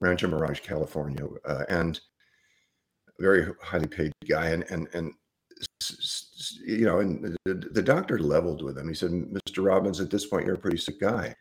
Rancho 0.00 0.28
Mirage, 0.28 0.60
California, 0.60 1.26
uh, 1.44 1.64
and 1.68 2.00
a 3.08 3.22
very 3.22 3.52
highly 3.62 3.86
paid 3.86 4.12
guy. 4.28 4.48
And 4.48 4.64
and 4.70 4.88
and 4.92 5.12
you 6.64 6.84
know, 6.84 7.00
and 7.00 7.36
the, 7.44 7.54
the 7.54 7.82
doctor 7.82 8.18
leveled 8.18 8.62
with 8.62 8.76
him. 8.76 8.88
He 8.88 8.94
said, 8.94 9.10
"Mr. 9.10 9.64
Robbins, 9.64 10.00
at 10.00 10.10
this 10.10 10.26
point, 10.26 10.44
you're 10.44 10.56
a 10.56 10.58
pretty 10.58 10.78
sick 10.78 11.00
guy, 11.00 11.34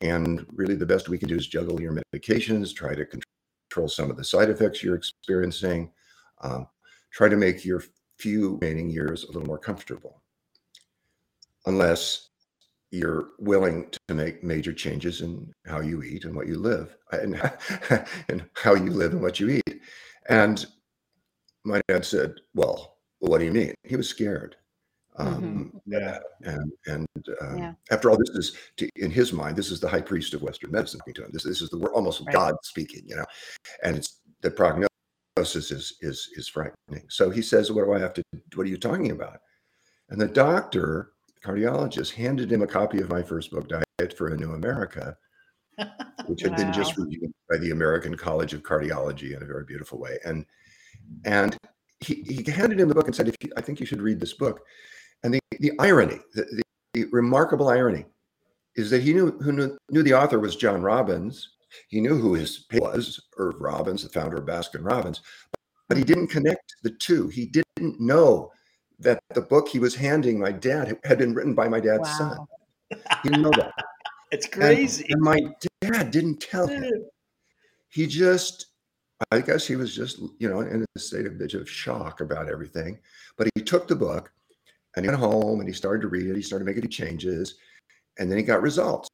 and 0.00 0.46
really, 0.52 0.74
the 0.74 0.86
best 0.86 1.08
we 1.08 1.18
can 1.18 1.28
do 1.28 1.36
is 1.36 1.46
juggle 1.46 1.80
your 1.80 1.96
medications, 2.14 2.74
try 2.74 2.94
to 2.94 3.04
control 3.04 3.88
some 3.88 4.10
of 4.10 4.16
the 4.16 4.24
side 4.24 4.50
effects 4.50 4.82
you're 4.82 4.94
experiencing, 4.94 5.90
um, 6.42 6.68
try 7.12 7.28
to 7.28 7.36
make 7.36 7.64
your 7.64 7.82
few 8.18 8.58
remaining 8.60 8.90
years 8.90 9.24
a 9.24 9.26
little 9.28 9.46
more 9.46 9.58
comfortable." 9.58 10.22
Unless 11.66 12.28
you're 12.90 13.30
willing 13.38 13.90
to 14.08 14.14
make 14.14 14.42
major 14.42 14.72
changes 14.72 15.20
in 15.20 15.52
how 15.66 15.80
you 15.80 16.02
eat 16.02 16.24
and 16.24 16.34
what 16.34 16.46
you 16.46 16.58
live 16.58 16.96
and, 17.12 17.40
and 18.28 18.44
how 18.54 18.74
you 18.74 18.90
live 18.90 19.12
and 19.12 19.20
what 19.20 19.38
you 19.38 19.50
eat. 19.50 19.80
And 20.28 20.64
my 21.64 21.80
dad 21.88 22.04
said, 22.04 22.34
well, 22.54 22.96
what 23.18 23.38
do 23.38 23.44
you 23.44 23.52
mean? 23.52 23.74
He 23.84 23.96
was 23.96 24.08
scared. 24.08 24.56
Um, 25.18 25.72
mm-hmm. 25.86 25.92
yeah. 25.92 26.18
And, 26.42 26.72
and 26.86 27.06
um, 27.40 27.58
yeah. 27.58 27.72
after 27.90 28.10
all, 28.10 28.16
this 28.16 28.30
is 28.30 28.56
to, 28.76 28.88
in 28.96 29.10
his 29.10 29.32
mind, 29.32 29.56
this 29.56 29.70
is 29.70 29.80
the 29.80 29.88
high 29.88 30.00
priest 30.00 30.34
of 30.34 30.42
Western 30.42 30.70
medicine 30.70 31.00
to 31.12 31.24
him. 31.24 31.30
This, 31.32 31.44
this 31.44 31.60
is 31.60 31.70
the 31.70 31.78
almost 31.88 32.22
right. 32.26 32.34
God 32.34 32.54
speaking, 32.62 33.02
you 33.06 33.16
know, 33.16 33.26
and 33.82 33.96
it's 33.96 34.20
the 34.42 34.50
prognosis 34.50 35.70
is, 35.70 35.96
is, 36.00 36.28
is 36.36 36.48
frightening. 36.48 37.06
So 37.08 37.30
he 37.30 37.42
says, 37.42 37.72
what 37.72 37.84
do 37.84 37.92
I 37.92 37.98
have 37.98 38.14
to, 38.14 38.22
what 38.54 38.66
are 38.66 38.70
you 38.70 38.78
talking 38.78 39.10
about? 39.10 39.40
And 40.10 40.20
the 40.20 40.28
doctor 40.28 41.12
cardiologist 41.44 42.12
handed 42.12 42.50
him 42.50 42.62
a 42.62 42.66
copy 42.66 43.00
of 43.00 43.10
my 43.10 43.22
first 43.22 43.50
book, 43.50 43.68
Diet 43.68 44.16
for 44.16 44.28
a 44.28 44.36
New 44.36 44.52
America, 44.52 45.16
which 46.26 46.42
had 46.42 46.52
wow. 46.52 46.56
been 46.56 46.72
just 46.72 46.96
reviewed 46.96 47.32
by 47.48 47.56
the 47.58 47.70
American 47.70 48.16
College 48.16 48.54
of 48.54 48.62
Cardiology 48.62 49.36
in 49.36 49.42
a 49.42 49.46
very 49.46 49.64
beautiful 49.64 49.98
way. 49.98 50.18
And 50.24 50.44
and 51.24 51.56
he, 52.00 52.22
he 52.22 52.50
handed 52.50 52.80
him 52.80 52.88
the 52.88 52.94
book 52.94 53.06
and 53.06 53.14
said, 53.14 53.28
if 53.28 53.34
you, 53.40 53.50
I 53.56 53.60
think 53.60 53.80
you 53.80 53.86
should 53.86 54.02
read 54.02 54.20
this 54.20 54.34
book. 54.34 54.60
And 55.22 55.34
the, 55.34 55.40
the 55.58 55.72
irony, 55.78 56.20
the, 56.34 56.62
the, 56.94 57.04
remarkable 57.12 57.68
irony, 57.68 58.04
is 58.76 58.90
that 58.90 59.02
he 59.02 59.12
knew 59.12 59.32
who 59.38 59.52
knew, 59.52 59.78
knew 59.90 60.02
the 60.02 60.14
author 60.14 60.38
was 60.38 60.56
John 60.56 60.82
Robbins. 60.82 61.50
He 61.88 62.00
knew 62.00 62.16
who 62.16 62.34
his 62.34 62.66
was, 62.72 63.20
Irv 63.36 63.60
Robbins, 63.60 64.02
the 64.02 64.08
founder 64.08 64.38
of 64.38 64.46
Baskin 64.46 64.84
Robbins, 64.84 65.20
but 65.88 65.98
he 65.98 66.04
didn't 66.04 66.28
connect 66.28 66.76
the 66.82 66.90
two. 66.90 67.28
He 67.28 67.46
didn't 67.46 68.00
know 68.00 68.52
that 69.00 69.22
the 69.34 69.40
book 69.40 69.68
he 69.68 69.78
was 69.78 69.94
handing 69.94 70.38
my 70.38 70.52
dad 70.52 70.98
had 71.04 71.18
been 71.18 71.34
written 71.34 71.54
by 71.54 71.68
my 71.68 71.80
dad's 71.80 72.08
wow. 72.08 72.18
son. 72.18 73.00
He 73.22 73.28
didn't 73.28 73.42
know 73.42 73.52
that. 73.56 73.72
it's 74.30 74.46
crazy. 74.46 75.04
And, 75.10 75.14
and, 75.14 75.22
my 75.22 75.40
dad 75.80 76.10
didn't 76.10 76.40
tell 76.40 76.66
him. 76.66 76.84
He 77.90 78.06
just, 78.06 78.66
I 79.30 79.40
guess 79.40 79.66
he 79.66 79.76
was 79.76 79.94
just, 79.94 80.18
you 80.38 80.48
know, 80.48 80.60
in 80.60 80.84
a 80.94 80.98
state 80.98 81.26
of 81.26 81.38
bit 81.38 81.54
of 81.54 81.68
shock 81.68 82.20
about 82.20 82.48
everything. 82.48 82.98
But 83.36 83.48
he 83.54 83.62
took 83.62 83.88
the 83.88 83.96
book 83.96 84.32
and 84.98 85.06
he 85.06 85.10
went 85.10 85.20
home 85.20 85.60
and 85.60 85.68
he 85.68 85.74
started 85.74 86.02
to 86.02 86.08
read 86.08 86.26
it. 86.26 86.36
He 86.36 86.42
started 86.42 86.64
making 86.64 86.88
changes, 86.90 87.54
and 88.18 88.30
then 88.30 88.38
he 88.38 88.44
got 88.44 88.62
results. 88.62 89.08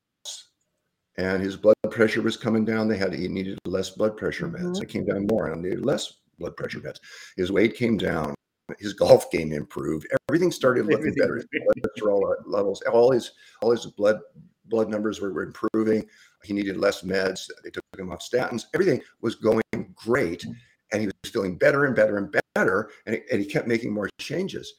And 1.16 1.40
his 1.40 1.56
blood 1.56 1.76
pressure 1.90 2.22
was 2.22 2.36
coming 2.36 2.64
down. 2.64 2.88
They 2.88 2.96
had 2.96 3.12
he 3.12 3.28
needed 3.28 3.58
less 3.66 3.90
blood 3.90 4.16
pressure 4.16 4.48
meds. 4.48 4.62
Mm-hmm. 4.62 4.82
It 4.82 4.88
came 4.88 5.04
down 5.04 5.26
more 5.30 5.48
and 5.48 5.62
needed 5.62 5.84
less 5.84 6.14
blood 6.38 6.56
pressure 6.56 6.80
meds. 6.80 6.98
His 7.36 7.52
weight 7.52 7.76
came 7.76 7.96
down 7.96 8.34
his 8.78 8.94
golf 8.94 9.30
game 9.30 9.52
improved. 9.52 10.06
Everything 10.28 10.50
started 10.50 10.86
looking 10.86 11.14
better. 11.14 11.36
His 11.36 11.46
cholesterol 12.02 12.34
levels, 12.46 12.82
all 12.82 13.12
his 13.12 13.32
all 13.60 13.70
his 13.70 13.86
blood 13.86 14.20
blood 14.66 14.88
numbers 14.88 15.20
were, 15.20 15.32
were 15.32 15.42
improving. 15.42 16.06
He 16.42 16.52
needed 16.52 16.78
less 16.78 17.02
meds. 17.02 17.46
They 17.62 17.70
took 17.70 17.84
him 17.96 18.10
off 18.10 18.20
statins. 18.20 18.64
Everything 18.74 19.02
was 19.20 19.34
going 19.34 19.62
great, 19.94 20.46
and 20.92 21.00
he 21.00 21.06
was 21.06 21.30
feeling 21.30 21.56
better 21.56 21.84
and 21.84 21.94
better 21.94 22.16
and 22.16 22.34
better. 22.54 22.90
And, 23.06 23.20
and 23.30 23.40
he 23.40 23.46
kept 23.46 23.68
making 23.68 23.92
more 23.92 24.08
changes. 24.18 24.72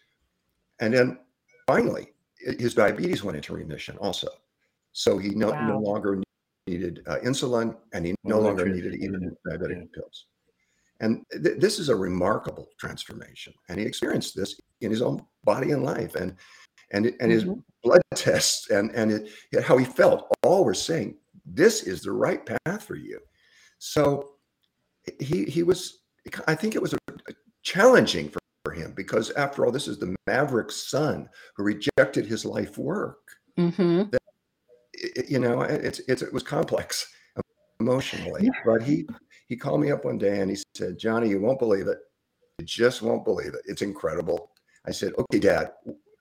And 0.80 0.94
then 0.94 1.20
finally, 1.68 2.14
his 2.38 2.74
diabetes 2.74 3.24
went 3.24 3.38
into 3.38 3.54
remission 3.54 3.98
also. 3.98 4.28
So 4.92 5.18
he 5.18 5.30
no, 5.30 5.52
wow. 5.52 5.68
no 5.68 5.80
longer 5.80 6.22
needed 6.68 7.02
uh, 7.08 7.18
insulin, 7.24 7.76
and 7.94 8.06
he 8.06 8.16
no 8.24 8.40
longer 8.40 8.68
needed 8.68 8.96
even 8.96 9.36
diabetic 9.48 9.78
yeah. 9.78 9.86
pills. 9.94 10.28
And 11.02 11.26
th- 11.32 11.60
this 11.60 11.80
is 11.80 11.90
a 11.90 11.96
remarkable 11.96 12.70
transformation. 12.80 13.54
And 13.70 13.80
he 13.80 13.86
experienced 13.86 14.36
this 14.36 14.60
in 14.82 14.92
his 14.92 15.02
own 15.02 15.26
body 15.44 15.72
and 15.72 15.84
life. 15.84 16.16
And 16.16 16.36
and 16.92 17.14
and 17.20 17.32
his 17.32 17.44
mm-hmm. 17.44 17.60
blood 17.84 18.02
tests 18.16 18.70
and 18.70 18.92
and 18.92 19.12
it, 19.12 19.64
how 19.64 19.78
he 19.78 19.86
felt 19.86 20.28
all 20.44 20.64
were 20.64 20.74
saying 20.74 21.16
this 21.46 21.84
is 21.84 22.02
the 22.02 22.12
right 22.12 22.46
path 22.46 22.84
for 22.84 22.96
you. 22.96 23.20
So 23.80 24.32
he 25.20 25.46
he 25.46 25.64
was 25.64 26.00
I 26.48 26.56
think 26.56 26.76
it 26.76 26.82
was 26.82 26.94
a, 26.94 26.98
a 27.30 27.34
challenging 27.62 28.30
for, 28.30 28.40
for 28.40 28.45
him 28.76 28.94
because 28.96 29.32
after 29.32 29.66
all 29.66 29.72
this 29.72 29.88
is 29.88 29.98
the 29.98 30.16
maverick 30.28 30.72
son 30.72 31.28
who 31.56 31.64
rejected 31.64 32.26
his 32.26 32.46
life 32.46 32.78
work. 32.78 33.20
Mm-hmm. 33.58 34.12
That, 34.12 34.22
you 35.30 35.40
know 35.40 35.62
it's, 35.62 36.00
it's 36.08 36.22
it 36.22 36.34
was 36.34 36.44
complex 36.44 37.14
emotionally, 37.80 38.50
but 38.66 38.84
he 38.84 39.06
he 39.48 39.56
called 39.56 39.82
me 39.82 39.92
up 39.92 40.06
one 40.06 40.18
day 40.18 40.40
and 40.42 40.50
he 40.50 40.58
said, 40.76 40.98
Johnny, 40.98 41.30
you 41.30 41.40
won't 41.40 41.60
believe 41.60 41.88
it. 41.88 42.00
You 42.58 42.66
just 42.66 43.02
won't 43.02 43.26
believe 43.26 43.54
it. 43.54 43.62
It's 43.66 43.82
incredible. 43.82 44.52
I 44.88 44.92
said, 44.92 45.14
okay, 45.18 45.40
dad, 45.40 45.72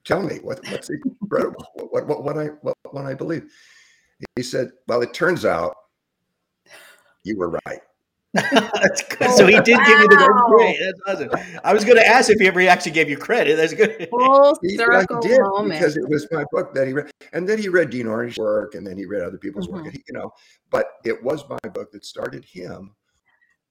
tell 0.04 0.22
me 0.22 0.36
what, 0.42 0.60
what's 0.70 0.90
incredible, 0.90 1.66
what, 1.74 2.06
what, 2.06 2.24
what 2.24 2.38
I, 2.38 2.46
what, 2.60 2.76
what 2.90 3.04
I 3.04 3.14
believe. 3.14 3.50
He 4.36 4.42
said, 4.42 4.72
well, 4.86 5.02
it 5.02 5.14
turns 5.14 5.44
out 5.44 5.74
you 7.24 7.38
were 7.38 7.58
right. 7.66 7.80
Good. 8.34 9.30
So 9.36 9.46
he 9.46 9.54
did 9.60 9.78
give 9.78 9.98
you 10.00 10.08
the 10.08 10.16
Wow. 10.48 10.56
great. 10.56 10.76
That's 11.06 11.22
awesome. 11.22 11.58
I 11.62 11.72
was 11.72 11.84
going 11.84 11.96
to 11.96 12.06
ask 12.06 12.30
if 12.30 12.38
he 12.40 12.46
ever 12.48 12.60
actually 12.62 12.92
gave 12.92 13.08
you 13.08 13.16
credit. 13.16 13.56
That's 13.56 13.72
good. 13.74 14.08
Full 14.10 14.58
He- 14.62 14.76
circle 14.76 15.20
did 15.20 15.40
moment. 15.40 15.72
because 15.78 15.96
it 15.96 16.08
was 16.08 16.26
my 16.32 16.44
book 16.50 16.74
that 16.74 16.86
he 16.86 16.92
read, 16.92 17.10
and 17.32 17.48
then 17.48 17.58
he 17.58 17.68
read 17.68 17.90
Dean 17.90 18.06
Ornish's 18.06 18.38
work, 18.38 18.74
and 18.74 18.86
then 18.86 18.96
he 18.96 19.06
read 19.06 19.22
other 19.22 19.38
people's 19.38 19.68
work, 19.68 19.82
Mhm. 19.82 19.86
and 19.86 19.92
he, 19.94 20.04
you 20.08 20.14
know. 20.14 20.32
But 20.70 20.86
it 21.04 21.22
was 21.22 21.48
my 21.48 21.58
book 21.70 21.92
that 21.92 22.04
started 22.04 22.44
him 22.44 22.94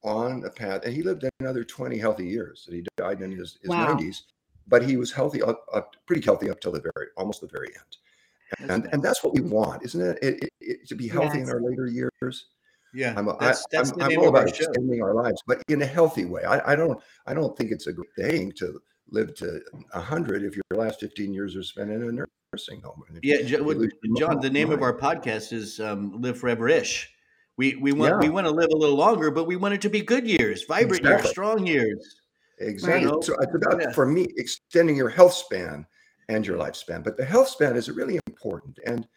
on 0.03 0.43
a 0.45 0.49
path, 0.49 0.81
and 0.85 0.93
he 0.93 1.01
lived 1.03 1.25
another 1.39 1.63
twenty 1.63 1.97
healthy 1.97 2.25
years. 2.27 2.65
That 2.65 2.75
he 2.75 2.85
died 2.97 3.21
in 3.21 3.31
his 3.31 3.57
Wow. 3.65 3.87
nineties, 3.87 4.23
but 4.67 4.83
he 4.83 4.95
was 4.97 5.11
healthy, 5.11 5.41
up, 5.41 5.65
up, 5.73 5.95
pretty 6.05 6.21
healthy 6.23 6.49
up 6.49 6.59
till 6.61 6.71
the 6.71 6.81
very, 6.81 7.07
almost 7.17 7.41
the 7.41 7.47
very 7.47 7.67
end. 7.67 8.69
And 8.69 8.87
and 8.93 9.01
that's 9.03 9.23
what 9.23 9.33
we 9.33 9.41
want, 9.41 9.83
isn't 9.83 9.99
it? 10.01 10.19
It, 10.21 10.43
it, 10.43 10.49
it 10.61 10.87
to 10.87 10.95
be 10.95 11.07
healthy 11.07 11.41
in 11.41 11.49
our 11.49 11.59
later 11.59 11.87
years. 11.87 12.45
Yeah, 12.93 13.13
I'm, 13.17 13.25
that's 13.39 13.61
I, 13.61 13.65
that's 13.71 13.91
I'm, 13.91 13.97
the 13.97 14.05
I'm 14.05 14.17
all 14.19 14.29
about 14.29 14.47
extending 14.49 15.01
our 15.01 15.13
lives, 15.13 15.41
but 15.47 15.61
in 15.67 15.81
a 15.81 15.85
healthy 15.85 16.25
way. 16.25 16.43
I, 16.43 16.73
I 16.73 16.75
don't 16.75 17.01
I 17.25 17.33
don't 17.33 17.57
think 17.57 17.71
it's 17.71 17.87
a 17.87 17.93
good 17.93 18.07
thing 18.17 18.51
to 18.57 18.79
live 19.09 19.33
to 19.35 19.61
hundred 19.93 20.43
if 20.43 20.55
your 20.55 20.63
last 20.75 20.99
15 20.99 21.33
years 21.33 21.55
are 21.55 21.63
spent 21.63 21.91
in 21.91 22.03
a 22.03 22.25
nursing 22.53 22.81
home. 22.81 23.03
Yeah, 23.21 23.37
you 23.37 23.45
Jo- 23.45 23.63
what- 23.63 23.77
lose 23.77 23.91
your 24.03 24.17
John. 24.17 24.39
The 24.41 24.49
name 24.49 24.71
of 24.71 24.81
our 24.81 24.97
podcast 24.97 25.53
is 25.53 25.79
um, 25.79 26.21
"Live 26.21 26.37
Forever 26.39 26.69
Ish." 26.69 27.09
We 27.57 27.75
we 27.75 27.91
want 27.93 28.19
we 28.21 28.29
want 28.29 28.47
to 28.47 28.51
live 28.51 28.69
a 28.73 28.77
little 28.77 28.95
longer, 28.95 29.29
but 29.31 29.45
we 29.45 29.55
want 29.55 29.73
it 29.75 29.81
to 29.81 29.89
be 29.89 30.01
good 30.01 30.27
years, 30.27 30.63
vibrant 30.63 31.03
years, 31.03 31.29
strong 31.29 31.65
years. 31.67 32.21
Exactly. 32.59 33.07
Right. 33.09 33.23
So 33.23 33.35
it's 33.39 33.55
about 33.55 33.81
Yeah. 33.81 33.91
for 33.91 34.05
me 34.05 34.27
extending 34.37 34.95
your 34.95 35.09
health 35.09 35.33
span 35.33 35.85
and 36.29 36.45
your 36.47 36.57
lifespan. 36.57 37.03
But 37.03 37.17
the 37.17 37.25
health 37.25 37.49
span 37.49 37.75
is 37.75 37.89
really 37.89 38.19
important, 38.27 38.79
and 38.85 39.07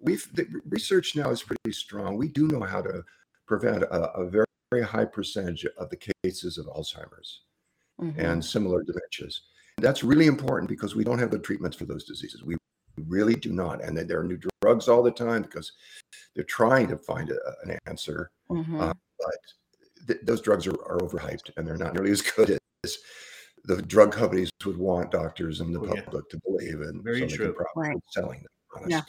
we've 0.00 0.28
the 0.34 0.46
research 0.68 1.16
now 1.16 1.30
is 1.30 1.42
pretty 1.42 1.72
strong. 1.72 2.16
We 2.16 2.28
do 2.28 2.46
know 2.48 2.60
how 2.60 2.82
to 2.82 3.04
prevent 3.46 3.82
a, 3.84 4.10
a 4.12 4.28
very, 4.28 4.46
very 4.70 4.84
high 4.84 5.04
percentage 5.04 5.64
of 5.78 5.90
the 5.90 5.98
cases 6.24 6.58
of 6.58 6.66
Alzheimer's 6.66 7.42
Mhm. 8.00 8.18
and 8.18 8.44
similar 8.44 8.82
dementias. 8.84 9.40
That's 9.78 10.02
really 10.04 10.26
important 10.26 10.68
because 10.68 10.94
we 10.94 11.04
don't 11.04 11.18
have 11.18 11.30
the 11.30 11.38
treatments 11.38 11.76
for 11.76 11.84
those 11.84 12.04
diseases. 12.04 12.42
We 12.44 12.56
really 13.06 13.34
do 13.34 13.52
not, 13.52 13.82
and 13.82 13.96
then 13.96 14.06
there 14.06 14.20
are 14.20 14.24
new 14.24 14.38
drugs 14.62 14.88
all 14.88 15.02
the 15.02 15.10
time 15.10 15.42
because 15.42 15.72
they're 16.34 16.44
trying 16.44 16.88
to 16.88 16.96
find 16.96 17.30
a, 17.30 17.38
an 17.64 17.78
answer 17.86 18.30
Mhm. 18.50 18.80
uh, 18.80 18.92
but 19.18 20.06
th- 20.06 20.20
those 20.22 20.40
drugs 20.40 20.66
are, 20.66 20.80
are 20.84 20.98
overhyped 20.98 21.50
and 21.56 21.66
they're 21.66 21.76
not 21.76 21.94
nearly 21.94 22.10
as 22.10 22.22
good 22.22 22.58
as 22.84 22.98
the 23.64 23.82
drug 23.82 24.12
companies 24.12 24.50
would 24.64 24.76
want 24.78 25.10
doctors 25.10 25.60
and 25.60 25.74
the 25.74 25.80
Oh, 25.80 25.94
yeah. 25.94 26.02
public 26.02 26.28
to 26.30 26.38
believe 26.46 26.80
in. 26.80 27.02
Very 27.02 27.20
so 27.20 27.26
they 27.26 27.34
true. 27.36 27.54
can 27.54 27.64
Right. 27.76 27.96
selling 28.12 28.42
them, 28.42 28.90
Yeah. 28.90 29.02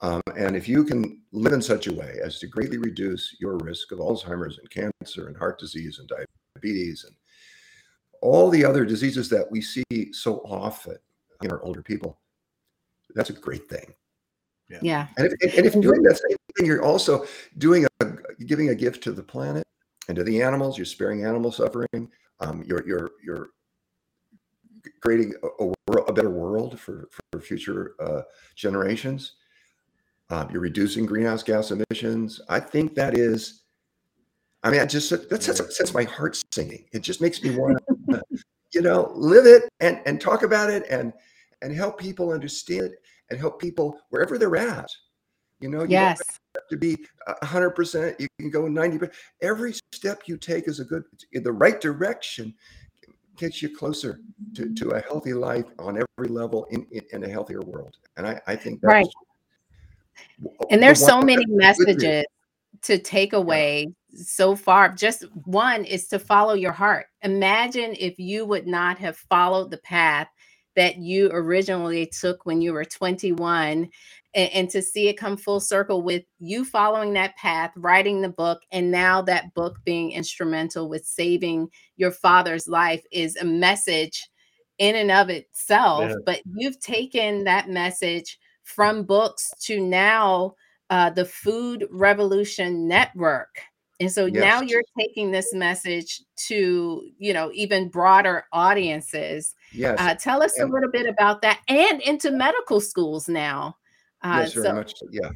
Honestly. 0.00 0.32
Um, 0.32 0.46
and 0.46 0.56
if 0.56 0.68
you 0.68 0.84
can 0.84 1.22
live 1.32 1.52
in 1.52 1.62
such 1.62 1.86
a 1.86 1.92
way 1.92 2.18
as 2.22 2.38
to 2.40 2.46
greatly 2.46 2.78
reduce 2.78 3.36
your 3.40 3.56
risk 3.58 3.92
of 3.92 3.98
Alzheimer's 3.98 4.58
and 4.58 4.70
cancer 4.70 5.28
and 5.28 5.36
heart 5.36 5.58
disease 5.58 5.98
and 5.98 6.08
diabetes 6.08 7.04
and 7.04 7.14
all 8.24 8.48
the 8.48 8.64
other 8.64 8.84
diseases 8.84 9.28
that 9.28 9.50
we 9.50 9.60
see 9.60 9.84
so 10.12 10.38
often 10.38 10.96
in 11.42 11.50
our 11.50 11.62
older 11.62 11.82
people, 11.82 12.18
that's 13.14 13.30
a 13.30 13.34
great 13.34 13.68
thing. 13.68 13.92
yeah. 14.80 15.08
And 15.18 15.26
if, 15.40 15.58
and 15.58 15.66
if 15.66 15.72
doing 15.74 16.02
that 16.02 16.16
same 16.16 16.36
thing, 16.56 16.66
you're 16.66 16.82
also 16.82 17.26
doing 17.58 17.86
a 18.00 18.06
giving 18.46 18.70
a 18.70 18.74
gift 18.74 19.02
to 19.04 19.12
the 19.12 19.22
planet 19.22 19.64
and 20.08 20.16
to 20.16 20.24
the 20.24 20.42
animals. 20.42 20.78
You're 20.78 20.86
sparing 20.86 21.24
animal 21.24 21.52
suffering. 21.52 22.10
Um, 22.40 22.64
you're 22.66 22.86
you're 22.86 23.10
you're 23.22 23.48
creating 25.02 25.34
a, 25.42 25.64
a, 25.64 25.74
world, 25.88 26.08
a 26.08 26.12
better 26.12 26.30
world 26.30 26.80
for 26.80 27.08
for 27.12 27.40
future 27.40 27.94
uh, 28.00 28.22
generations. 28.56 29.34
Um, 30.30 30.48
you're 30.50 30.60
reducing 30.60 31.06
greenhouse 31.06 31.42
gas 31.42 31.70
emissions. 31.70 32.40
I 32.48 32.60
think 32.60 32.94
that 32.94 33.16
is. 33.16 33.62
I 34.62 34.70
mean, 34.70 34.80
I 34.80 34.86
just 34.86 35.10
that 35.10 35.42
sets, 35.42 35.76
sets 35.76 35.92
my 35.92 36.04
heart 36.04 36.40
singing. 36.52 36.86
It 36.92 37.00
just 37.00 37.20
makes 37.20 37.42
me 37.42 37.50
want 37.50 37.78
to, 38.10 38.22
you 38.74 38.80
know, 38.80 39.12
live 39.14 39.46
it 39.46 39.64
and 39.80 40.00
and 40.06 40.20
talk 40.20 40.42
about 40.42 40.70
it 40.70 40.84
and 40.88 41.12
and 41.60 41.74
help 41.74 41.98
people 41.98 42.32
understand 42.32 42.86
it 42.86 43.02
and 43.30 43.38
help 43.38 43.60
people 43.60 43.98
wherever 44.08 44.38
they're 44.38 44.56
at. 44.56 44.88
You 45.60 45.68
know, 45.68 45.82
you 45.82 45.88
Yes. 45.90 46.20
have 46.56 46.68
to 46.70 46.76
be 46.76 46.96
a 47.26 47.44
hundred 47.44 47.70
percent. 47.70 48.18
You 48.18 48.26
can 48.40 48.50
go 48.50 48.66
ninety 48.66 48.98
percent. 48.98 49.16
Every 49.42 49.74
step 49.92 50.22
you 50.26 50.38
take 50.38 50.66
is 50.66 50.80
a 50.80 50.84
good 50.84 51.04
in 51.32 51.42
the 51.42 51.52
right 51.52 51.80
direction. 51.80 52.54
Gets 53.36 53.60
you 53.60 53.76
closer 53.76 54.20
to, 54.54 54.72
to 54.74 54.90
a 54.90 55.00
healthy 55.00 55.34
life 55.34 55.64
on 55.80 55.96
every 55.96 56.28
level 56.32 56.66
in, 56.70 56.86
in, 56.92 57.02
in 57.12 57.24
a 57.24 57.28
healthier 57.28 57.62
world. 57.62 57.96
And 58.16 58.26
I, 58.28 58.40
I 58.46 58.54
think 58.54 58.80
that's 58.80 58.92
Right. 58.92 59.08
And 60.70 60.80
the 60.82 60.86
there's 60.86 61.04
so 61.04 61.20
many 61.20 61.44
messages 61.46 62.24
to 62.82 62.98
take 62.98 63.32
away 63.32 63.88
so 64.14 64.54
far. 64.54 64.92
Just 64.94 65.24
one 65.44 65.84
is 65.84 66.06
to 66.08 66.18
follow 66.18 66.54
your 66.54 66.72
heart. 66.72 67.06
Imagine 67.22 67.94
if 67.98 68.18
you 68.18 68.44
would 68.44 68.66
not 68.66 68.98
have 68.98 69.16
followed 69.16 69.70
the 69.70 69.78
path 69.78 70.28
that 70.76 70.98
you 70.98 71.30
originally 71.32 72.06
took 72.06 72.44
when 72.46 72.60
you 72.60 72.72
were 72.72 72.84
21 72.84 73.88
and, 74.34 74.50
and 74.52 74.70
to 74.70 74.82
see 74.82 75.08
it 75.08 75.16
come 75.16 75.36
full 75.36 75.60
circle 75.60 76.02
with 76.02 76.24
you 76.38 76.64
following 76.64 77.12
that 77.14 77.36
path, 77.36 77.72
writing 77.76 78.20
the 78.20 78.28
book, 78.28 78.60
and 78.72 78.90
now 78.90 79.22
that 79.22 79.54
book 79.54 79.78
being 79.84 80.12
instrumental 80.12 80.88
with 80.88 81.06
saving 81.06 81.68
your 81.96 82.10
father's 82.10 82.66
life 82.66 83.04
is 83.12 83.36
a 83.36 83.44
message 83.44 84.28
in 84.78 84.96
and 84.96 85.10
of 85.10 85.30
itself. 85.30 86.10
Yeah. 86.10 86.16
But 86.26 86.42
you've 86.56 86.80
taken 86.80 87.44
that 87.44 87.68
message 87.68 88.38
from 88.64 89.04
books 89.04 89.50
to 89.60 89.80
now 89.80 90.54
uh, 90.90 91.10
the 91.10 91.24
Food 91.24 91.86
Revolution 91.90 92.88
Network. 92.88 93.60
And 94.00 94.10
so 94.10 94.26
now 94.26 94.60
you're 94.60 94.82
taking 94.98 95.30
this 95.30 95.54
message 95.54 96.20
to, 96.48 97.08
you 97.16 97.32
know, 97.32 97.50
even 97.54 97.88
broader 97.88 98.44
audiences. 98.52 99.54
Yes. 99.72 99.98
Uh, 100.00 100.14
tell 100.14 100.42
us 100.42 100.58
a 100.58 100.66
little 100.66 100.90
bit 100.90 101.06
about 101.06 101.42
that 101.42 101.60
and 101.68 102.02
into 102.02 102.32
medical 102.32 102.80
schools 102.80 103.28
now. 103.28 103.76
Uh, 104.22 104.40
yes, 104.42 104.52
very 104.54 104.66
so, 104.66 104.72
much. 104.74 104.94
so, 104.96 105.06
Yeah, 105.12 105.30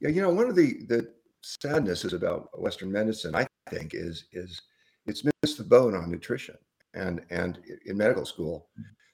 yeah. 0.00 0.08
You 0.08 0.22
know, 0.22 0.30
one 0.30 0.48
of 0.48 0.56
the 0.56 0.82
the 0.88 1.08
sadnesses 1.42 2.14
about 2.14 2.48
Western 2.60 2.90
medicine, 2.90 3.34
I 3.34 3.46
think, 3.70 3.94
is 3.94 4.24
is 4.32 4.60
it's 5.06 5.24
missed 5.24 5.58
the 5.58 5.64
boat 5.64 5.94
on 5.94 6.10
nutrition. 6.10 6.56
And 6.94 7.20
and 7.30 7.60
in 7.86 7.96
medical 7.96 8.26
school, 8.26 8.68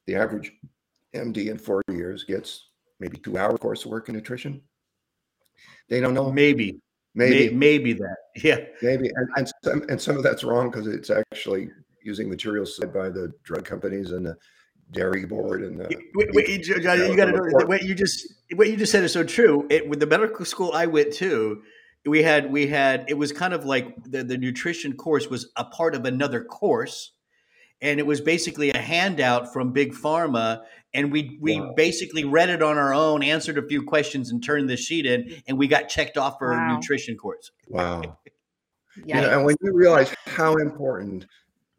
the 0.07 0.15
average 0.15 0.53
MD 1.15 1.51
in 1.51 1.59
four 1.59 1.83
years 1.89 2.25
gets 2.25 2.70
maybe 3.01 3.17
two 3.17 3.39
hour 3.39 3.59
coursework 3.59 4.09
in 4.09 4.15
nutrition. 4.15 4.63
They 5.89 6.01
don't 6.01 6.15
know. 6.15 6.31
Maybe, 6.31 6.81
Maybe, 7.15 7.55
maybe, 7.55 7.93
that. 7.95 8.17
Yeah, 8.45 8.59
maybe, 8.81 9.11
and 9.17 9.29
and 9.37 9.53
some, 9.65 9.83
and 9.89 10.01
some 10.01 10.17
of 10.17 10.23
that's 10.23 10.45
wrong 10.45 10.71
because 10.71 10.87
it's 10.87 11.11
actually 11.11 11.71
using 12.03 12.29
materials 12.29 12.77
said 12.77 12.95
by 12.95 13.09
the 13.09 13.33
drug 13.43 13.65
companies 13.65 14.13
and 14.13 14.25
the 14.25 14.37
dairy 14.93 15.25
board 15.25 15.63
and 15.63 15.81
the 15.81 15.89
Wait, 16.15 16.29
wait, 16.33 16.49
you, 16.49 16.81
John, 16.81 16.99
you 16.99 17.17
got 17.17 17.27
to 17.27 17.33
know 17.33 17.67
what 17.67 17.83
you 17.83 17.95
just 17.95 18.25
what 18.55 18.69
you 18.69 18.77
just 18.77 18.93
said 18.93 19.03
is 19.03 19.13
so 19.13 19.25
true. 19.25 19.67
It, 19.69 19.89
with 19.89 19.99
the 19.99 20.07
medical 20.07 20.45
school 20.45 20.71
I 20.73 20.87
went 20.87 21.13
to, 21.15 21.61
we 22.07 22.23
had 22.23 22.53
we 22.53 22.69
had 22.69 23.07
it 23.09 23.15
was 23.15 23.33
kind 23.33 23.53
of 23.53 23.65
like 23.65 23.97
the 24.05 24.23
the 24.23 24.39
nutrition 24.39 24.93
course 24.93 25.29
was 25.29 25.51
a 25.57 25.65
part 25.65 25.97
of 25.97 26.05
another 26.05 26.45
course, 26.45 27.13
and 27.83 27.99
it 27.99 28.07
was 28.07 28.21
basically 28.21 28.71
a 28.71 28.79
handout 28.79 29.53
from 29.53 29.73
Big 29.73 29.93
Pharma, 29.93 30.63
and 30.95 31.13
we 31.13 31.39
we 31.41 31.61
Wow. 31.61 31.73
basically 31.77 32.25
read 32.25 32.51
it 32.51 32.63
on 32.63 32.79
our 32.79 32.93
own, 32.95 33.23
answered 33.23 33.59
a 33.59 33.67
few 33.67 33.83
questions, 33.83 34.31
and 34.31 34.43
turned 34.43 34.69
the 34.69 34.77
sheet 34.77 35.07
in, 35.07 35.43
and 35.47 35.59
we 35.59 35.69
got 35.69 35.89
checked 35.89 36.17
off 36.17 36.39
for 36.39 36.53
Wow. 36.53 36.71
a 36.71 36.75
nutrition 36.75 37.17
course. 37.17 37.51
wow. 37.69 38.03
yeah. 39.05 39.17
You 39.17 39.27
know, 39.27 39.37
and 39.37 39.45
when 39.47 39.57
you 39.63 39.73
realize 39.73 40.15
how 40.27 40.57
important 40.57 41.27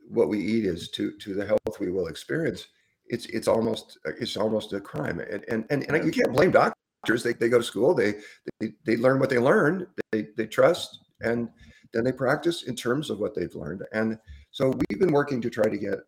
what 0.10 0.30
we 0.30 0.40
eat 0.40 0.66
is 0.66 0.90
to 0.92 1.12
to 1.18 1.34
the 1.34 1.46
health 1.46 1.80
we 1.80 1.92
will 1.92 2.08
experience, 2.08 2.68
it's 3.08 3.26
it's 3.28 3.48
almost 3.48 3.98
it's 4.06 4.38
almost 4.38 4.74
a 4.74 4.80
crime. 4.80 5.20
And 5.20 5.44
and 5.50 5.66
and, 5.70 5.84
and 5.90 6.06
you 6.06 6.12
can't 6.12 6.34
blame 6.34 6.52
doctors. 6.52 7.24
They, 7.24 7.34
they 7.34 7.50
go 7.50 7.58
to 7.58 7.64
school. 7.64 7.94
They, 7.94 8.16
they 8.60 8.74
they 8.86 8.96
learn 8.98 9.20
what 9.20 9.30
they 9.30 9.40
learn. 9.40 9.88
They 10.12 10.28
they 10.38 10.48
trust 10.48 11.00
and 11.22 11.50
then 11.94 12.04
they 12.04 12.12
practice 12.12 12.64
in 12.64 12.76
terms 12.76 13.10
of 13.10 13.20
what 13.20 13.36
they've 13.36 13.54
learned. 13.54 13.84
And 13.92 14.18
so 14.52 14.74
we've 14.90 15.00
been 15.00 15.12
working 15.12 15.42
to 15.42 15.50
try 15.50 15.68
to 15.70 15.78
get 15.78 16.00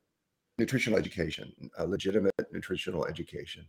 nutritional 0.57 0.99
education, 0.99 1.51
a 1.77 1.85
legitimate 1.85 2.33
nutritional 2.51 3.05
education, 3.05 3.65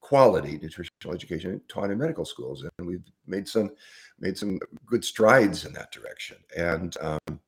quality 0.00 0.58
nutritional 0.62 1.14
education 1.14 1.60
taught 1.68 1.90
in 1.90 1.98
medical 1.98 2.24
schools, 2.24 2.64
and 2.78 2.86
we've 2.86 3.04
made 3.26 3.46
some 3.48 3.70
made 4.18 4.36
some 4.36 4.58
good 4.86 5.04
strides 5.04 5.64
in 5.64 5.72
that 5.72 5.92
direction. 5.92 6.36
And 6.56 6.96
um, 7.00 7.40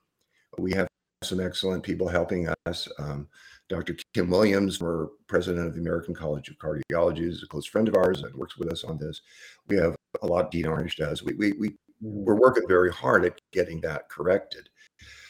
we 0.58 0.72
have 0.72 0.88
some 1.22 1.40
excellent 1.40 1.82
people 1.82 2.08
helping 2.08 2.48
us. 2.66 2.88
Um, 2.98 3.28
Dr. 3.68 3.96
Kim 4.14 4.30
Williams, 4.30 4.78
former 4.78 5.10
president 5.28 5.66
of 5.66 5.74
the 5.74 5.80
American 5.80 6.14
College 6.14 6.48
of 6.48 6.58
Cardiology, 6.58 7.28
is 7.28 7.42
a 7.42 7.46
close 7.46 7.66
friend 7.66 7.88
of 7.88 7.94
ours 7.94 8.22
and 8.22 8.34
works 8.34 8.56
with 8.56 8.72
us 8.72 8.84
on 8.84 8.98
this. 8.98 9.20
We 9.68 9.76
have 9.76 9.94
a 10.22 10.26
lot 10.26 10.50
Dean 10.50 10.64
Ornish 10.64 10.96
does. 10.96 11.22
We, 11.22 11.34
we, 11.34 11.52
we, 11.52 11.76
we're 12.00 12.40
working 12.40 12.66
very 12.66 12.90
hard 12.90 13.24
at 13.24 13.38
getting 13.52 13.80
that 13.82 14.08
corrected 14.08 14.68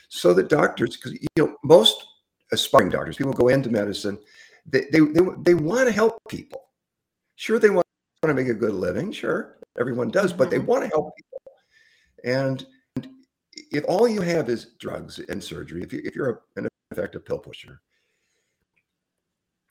so 0.09 0.33
that 0.35 0.49
doctors, 0.49 0.97
because, 0.97 1.13
you 1.13 1.29
know, 1.37 1.57
most 1.63 2.07
aspiring 2.53 2.91
doctors, 2.91 3.17
people 3.17 3.33
go 3.33 3.49
into 3.49 3.71
medicine, 3.71 4.19
they, 4.67 4.87
they, 4.93 5.01
they, 5.01 5.21
they 5.43 5.55
want 5.55 5.89
to 5.89 5.93
help 5.93 6.19
people. 6.29 6.69
Sure, 7.37 7.59
they 7.59 7.71
want 7.71 7.87
to 8.23 8.35
make 8.35 8.49
a 8.49 8.55
good 8.55 8.75
living. 8.75 9.13
Sure, 9.13 9.59
everyone 9.79 10.11
does, 10.11 10.33
but 10.33 10.51
they 10.51 10.59
Mhm. 10.59 10.67
want 10.67 10.85
to 10.85 10.89
help 10.89 11.15
people. 11.17 11.53
And 12.25 12.67
if 13.73 13.85
all 13.89 14.07
you 14.07 14.21
have 14.21 14.49
is 14.49 14.75
drugs 14.79 15.19
and 15.19 15.43
surgery, 15.43 15.83
if, 15.83 15.93
you, 15.93 16.03
if 16.05 16.15
you're 16.15 16.31
a, 16.57 16.61
an 16.61 16.69
effective 16.91 17.25
pill 17.25 17.39
pusher, 17.39 17.81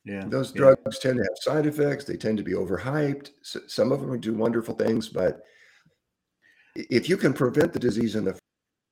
yeah, 0.06 0.26
those 0.26 0.52
yeah. 0.56 0.60
drugs 0.60 1.00
tend 1.00 1.18
to 1.18 1.24
have 1.24 1.38
side 1.38 1.66
effects. 1.66 2.06
They 2.06 2.18
tend 2.18 2.38
to 2.38 2.44
be 2.44 2.54
overhyped. 2.54 3.32
S 3.42 3.58
some 3.68 3.92
of 3.92 4.02
them 4.02 4.20
do 4.20 4.34
wonderful 4.34 4.74
things, 4.74 5.10
but 5.10 5.42
if 6.76 7.10
you 7.10 7.18
can 7.18 7.34
prevent 7.34 7.74
the 7.74 7.80
disease 7.80 8.16
in 8.16 8.24
the 8.24 8.40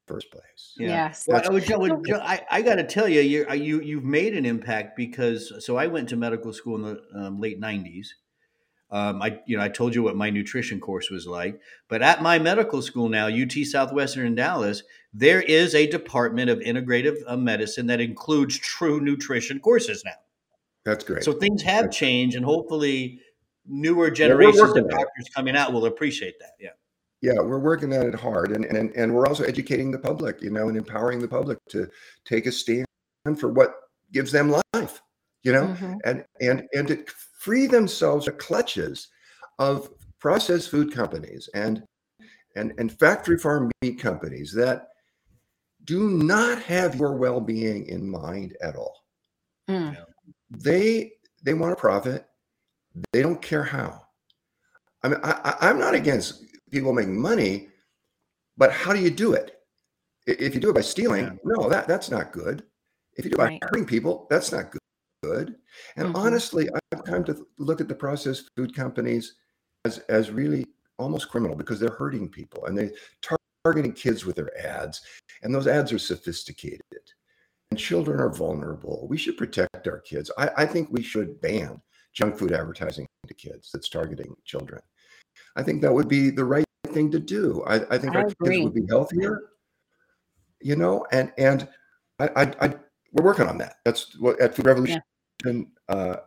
first 0.08 0.32
place, 0.32 0.74
Yeah. 0.78 0.88
Yes. 0.88 1.26
Well, 1.28 1.42
I, 1.46 1.50
would, 1.50 1.72
I, 1.72 1.78
would, 1.78 2.12
I, 2.14 2.42
I 2.50 2.62
got 2.62 2.76
to 2.76 2.84
tell 2.84 3.08
you, 3.10 3.22
you, 3.22 3.46
you, 3.54 3.82
you've 3.82 4.04
made 4.06 4.36
an 4.36 4.46
impact 4.46 4.96
because. 4.96 5.54
So 5.66 5.78
I 5.78 5.88
went 5.88 6.10
to 6.10 6.16
medical 6.16 6.54
school 6.54 6.76
in 6.76 6.82
the 6.84 7.02
um, 7.20 7.40
late 7.40 7.60
'90s. 7.62 8.08
Um, 8.90 9.22
I, 9.22 9.40
you 9.46 9.58
know, 9.58 9.64
I 9.64 9.68
told 9.68 9.94
you 9.94 10.02
what 10.04 10.16
my 10.16 10.30
nutrition 10.30 10.80
course 10.80 11.10
was 11.10 11.28
like. 11.28 11.60
But 11.90 12.02
at 12.02 12.22
my 12.22 12.40
medical 12.40 12.82
school 12.82 13.10
now, 13.10 13.28
UT 13.28 13.52
Southwestern 13.52 14.26
in 14.26 14.36
Dallas, 14.36 14.82
there 15.14 15.42
is 15.42 15.76
a 15.76 15.88
department 15.88 16.50
of 16.50 16.60
integrative 16.60 17.18
uh, 17.28 17.36
medicine 17.36 17.88
that 17.88 18.00
includes 18.00 18.58
true 18.58 19.02
nutrition 19.02 19.60
courses 19.60 20.04
now. 20.06 20.12
that's 20.86 21.04
great. 21.04 21.24
So 21.24 21.34
things 21.34 21.62
have 21.64 21.84
That's- 21.86 21.98
changed, 21.98 22.38
and 22.38 22.46
hopefully, 22.46 23.20
newer 23.66 24.10
generations 24.10 24.62
working 24.62 24.86
of 24.86 24.90
doctors 24.90 25.30
coming 25.36 25.58
out 25.58 25.74
will 25.74 25.86
appreciate 25.86 26.40
that. 26.40 26.52
Yeah. 26.60 26.70
Yeah, 27.22 27.40
we're 27.40 27.60
working 27.60 27.94
at 27.94 28.06
it 28.06 28.16
hard, 28.16 28.52
and 28.52 28.66
and 28.66 28.92
and 28.96 29.14
we're 29.14 29.28
also 29.28 29.44
educating 29.44 29.92
the 29.92 30.00
public, 30.00 30.42
you 30.42 30.50
know, 30.50 30.68
and 30.70 30.78
empowering 30.78 31.20
the 31.20 31.28
public 31.28 31.58
to 31.70 31.90
take 32.26 32.46
a 32.46 32.52
stand 32.52 32.86
for 33.38 33.50
what 33.50 33.76
gives 34.12 34.32
them 34.32 34.52
life, 34.74 35.02
you 35.44 35.52
know, 35.52 35.68
Mhm. 35.68 36.00
and 36.06 36.26
and 36.42 36.68
and 36.74 36.88
to 36.90 37.04
free 37.40 37.68
themselves 37.68 38.26
from 38.26 38.36
the 38.36 38.44
clutches 38.44 39.08
of 39.60 39.90
processed 40.20 40.70
food 40.70 40.94
companies 40.94 41.50
and 41.54 41.84
and 42.56 42.74
and 42.78 42.98
factory 43.00 43.38
farm 43.38 43.72
meat 43.82 44.00
companies 44.00 44.54
that 44.54 44.90
do 45.84 46.10
not 46.10 46.62
have 46.64 46.96
your 46.96 47.16
well-being 47.16 47.86
in 47.88 48.10
mind 48.10 48.58
at 48.62 48.76
all. 48.76 49.06
Mm. 49.70 49.98
They 50.52 51.14
they 51.44 51.54
want 51.54 51.72
to 51.72 51.80
profit. 51.80 52.28
They 53.12 53.22
don't 53.22 53.42
care 53.42 53.64
how. 53.64 54.04
I 55.04 55.10
mean, 55.10 55.20
I, 55.24 55.32
I, 55.44 55.70
I'm 55.70 55.80
not 55.80 55.94
against 55.94 56.44
people 56.72 56.94
make 56.94 57.08
money, 57.08 57.70
but 58.58 58.72
how 58.72 58.94
do 58.94 59.00
you 59.00 59.10
do 59.10 59.34
it? 59.34 59.60
If 60.26 60.54
you 60.54 60.62
do 60.62 60.70
it 60.70 60.76
by 60.76 60.82
stealing, 60.82 61.26
Yeah. 61.26 61.36
no, 61.44 61.70
that 61.70 61.88
that's 61.88 62.10
not 62.10 62.32
good. 62.34 62.64
If 63.16 63.26
you 63.26 63.32
do 63.32 63.38
it 63.38 63.40
Right. 63.40 63.62
by 63.62 63.68
hurting 63.68 63.86
people, 63.86 64.28
that's 64.30 64.52
not 64.52 64.72
good. 64.72 64.82
Good. 65.24 65.56
And 65.96 66.10
Mhm. 66.10 66.16
honestly, 66.16 66.70
I've 66.94 67.04
come 67.04 67.24
to 67.26 67.48
look 67.58 67.82
at 67.82 67.88
the 67.88 67.96
processed 67.96 68.52
food 68.56 68.76
companies 68.76 69.36
as 69.84 69.98
as 70.10 70.30
really 70.32 70.68
almost 71.00 71.30
criminal 71.30 71.56
because 71.56 71.80
they're 71.80 71.90
hurting 71.90 72.30
people 72.30 72.66
and 72.66 72.78
they 72.78 72.94
tar- 73.22 73.38
targeting 73.64 73.94
kids 73.94 74.26
with 74.26 74.36
their 74.36 74.56
ads, 74.66 75.02
and 75.42 75.54
those 75.54 75.68
ads 75.68 75.92
are 75.92 76.00
sophisticated. 76.00 76.82
And 77.72 77.80
children 77.80 78.20
are 78.20 78.30
vulnerable. 78.30 79.08
We 79.10 79.18
should 79.18 79.38
protect 79.38 79.88
our 79.88 80.00
kids. 80.00 80.32
I, 80.38 80.50
I 80.58 80.66
think 80.66 80.90
we 80.92 81.02
should 81.02 81.42
ban 81.42 81.82
junk 82.14 82.38
food 82.38 82.52
advertising 82.54 83.08
to 83.28 83.34
kids 83.34 83.72
that's 83.74 83.90
targeting 83.90 84.36
children. 84.46 84.82
I 85.58 85.64
think 85.64 85.82
that 85.82 85.92
would 85.94 86.08
be 86.08 86.30
the 86.30 86.46
right 86.46 86.64
thing 86.94 87.12
to 87.12 87.20
do. 87.20 87.64
I, 87.68 87.82
I 87.94 87.98
think 87.98 88.16
I 88.16 88.22
our 88.22 88.30
kids 88.44 88.60
would 88.60 88.74
be 88.76 88.86
healthier, 88.88 89.50
you 90.62 90.76
know, 90.76 91.06
and 91.12 91.32
and 91.38 91.68
I, 92.20 92.30
I, 92.36 92.54
I 92.62 92.76
we're 93.12 93.26
working 93.26 93.48
on 93.48 93.58
that. 93.58 93.78
That's 93.84 94.18
what 94.20 94.40
at 94.40 94.56
Food 94.56 94.68
Revolution 94.68 95.02
uh, 95.90 96.18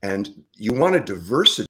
And 0.04 0.30
you 0.54 0.74
want 0.74 0.96
a 0.96 1.00
diversity 1.00 1.68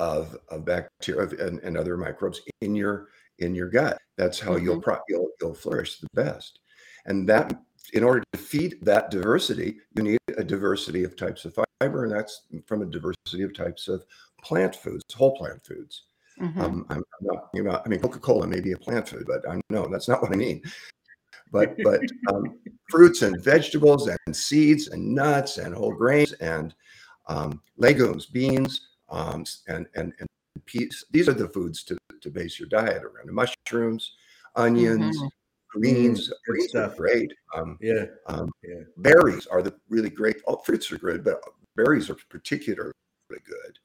of, 0.00 0.36
of 0.48 0.64
bacteria 0.64 1.28
and, 1.46 1.60
and 1.60 1.76
other 1.76 1.96
microbes 1.96 2.40
in 2.62 2.74
your 2.74 3.08
in 3.38 3.54
your 3.54 3.68
gut. 3.68 3.98
That's 4.16 4.40
how 4.40 4.56
you'll, 4.56 4.80
pro, 4.80 4.98
you'll 5.08 5.30
you'll 5.40 5.54
flourish 5.54 6.00
the 6.00 6.08
best. 6.14 6.58
And 7.06 7.28
that 7.28 7.62
in 7.92 8.02
order 8.02 8.22
to 8.32 8.38
feed 8.38 8.78
that 8.82 9.10
diversity, 9.10 9.76
you 9.96 10.02
need 10.02 10.18
a 10.36 10.44
diversity 10.44 11.04
of 11.04 11.16
types 11.16 11.44
of 11.44 11.54
fiber, 11.80 12.04
and 12.04 12.12
that's 12.12 12.46
from 12.66 12.82
a 12.82 12.86
diversity 12.86 13.42
of 13.42 13.54
types 13.54 13.88
of 13.88 14.04
plant 14.42 14.74
foods, 14.74 15.04
whole 15.14 15.36
plant 15.36 15.62
foods. 15.64 16.04
Mhm. 16.40 16.58
Um, 16.58 16.86
I'm 16.88 17.02
not, 17.20 17.50
you 17.52 17.62
know, 17.62 17.82
I 17.84 17.88
mean, 17.88 18.00
Coca-Cola 18.00 18.46
may 18.46 18.60
be 18.60 18.72
a 18.72 18.78
plant 18.78 19.06
food, 19.06 19.24
but 19.26 19.46
I'm 19.48 19.60
no, 19.68 19.86
that's 19.86 20.08
not 20.08 20.22
what 20.22 20.32
I 20.32 20.36
mean. 20.36 20.62
But 21.52 21.76
but 21.82 22.00
um, 22.32 22.58
fruits 22.88 23.20
and 23.22 23.42
vegetables 23.42 24.08
and 24.08 24.34
seeds 24.36 24.88
and 24.88 25.14
nuts 25.14 25.58
and 25.58 25.74
whole 25.74 25.92
grains 25.92 26.32
and 26.34 26.74
um, 27.28 27.60
legumes, 27.76 28.26
beans, 28.26 28.89
um, 29.10 29.44
and 29.68 29.86
and 29.94 30.12
and 30.18 30.28
peas. 30.66 31.04
These 31.10 31.28
are 31.28 31.32
the 31.34 31.48
foods 31.48 31.82
to 31.84 31.98
to 32.20 32.30
base 32.30 32.58
your 32.58 32.68
diet 32.68 33.02
around. 33.02 33.26
And 33.28 33.34
mushrooms, 33.34 34.14
onions, 34.56 35.16
greens. 35.68 36.28
good 36.28 36.36
greens 36.46 36.74
are 36.74 36.86
stuff. 36.88 36.96
great. 36.96 37.32
Um, 37.54 37.78
Yeah. 37.80 38.06
um, 38.26 38.50
Yeah. 38.62 38.82
Berries 38.98 39.46
are 39.46 39.62
the 39.62 39.74
really 39.88 40.10
great. 40.10 40.36
All 40.46 40.62
fruits 40.64 40.90
are 40.92 40.98
good, 40.98 41.24
but 41.24 41.40
berries 41.76 42.10
are 42.10 42.16
particularly 42.28 42.92
good. 43.28 43.78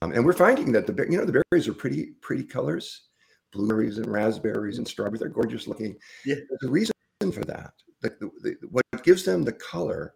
Um, 0.00 0.12
and 0.12 0.24
we're 0.24 0.32
finding 0.34 0.70
that 0.72 0.86
the 0.86 0.94
you 1.10 1.18
know 1.18 1.24
the 1.24 1.42
berries 1.50 1.66
are 1.68 1.74
pretty 1.74 2.12
pretty 2.20 2.44
colors, 2.44 3.08
blueberries 3.52 3.98
and 3.98 4.06
raspberries 4.06 4.78
and 4.78 4.86
strawberries. 4.86 5.20
They're 5.20 5.28
gorgeous 5.28 5.66
looking. 5.66 5.96
Yeah. 6.24 6.36
There's 6.36 6.62
a 6.64 6.70
reason 6.70 6.94
for 7.32 7.44
that. 7.46 7.72
The, 8.02 8.10
the, 8.20 8.30
the- 8.60 8.68
what 8.68 8.84
gives 9.02 9.24
them 9.24 9.42
the 9.42 9.52
color 9.52 10.14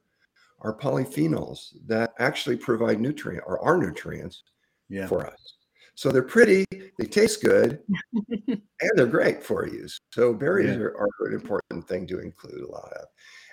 are 0.60 0.76
polyphenols 0.76 1.74
that 1.86 2.14
actually 2.18 2.56
provide 2.56 3.00
nutrient 3.00 3.44
or 3.46 3.60
are 3.60 3.76
nutrients 3.76 4.42
Yeah. 4.88 5.06
for 5.06 5.26
us. 5.26 5.54
So 5.94 6.10
they're 6.10 6.22
pretty, 6.22 6.64
they 6.98 7.06
taste 7.06 7.42
good, 7.42 7.80
and 8.48 8.60
they're 8.96 9.06
great 9.06 9.42
for 9.42 9.66
you. 9.66 9.86
So 10.12 10.34
berries 10.34 10.76
Yeah. 10.76 10.82
are, 10.82 10.96
are 10.98 11.26
an 11.28 11.34
important 11.34 11.86
thing 11.88 12.06
to 12.08 12.20
include 12.20 12.60
a 12.62 12.70
lot 12.70 12.92
of. 12.92 13.06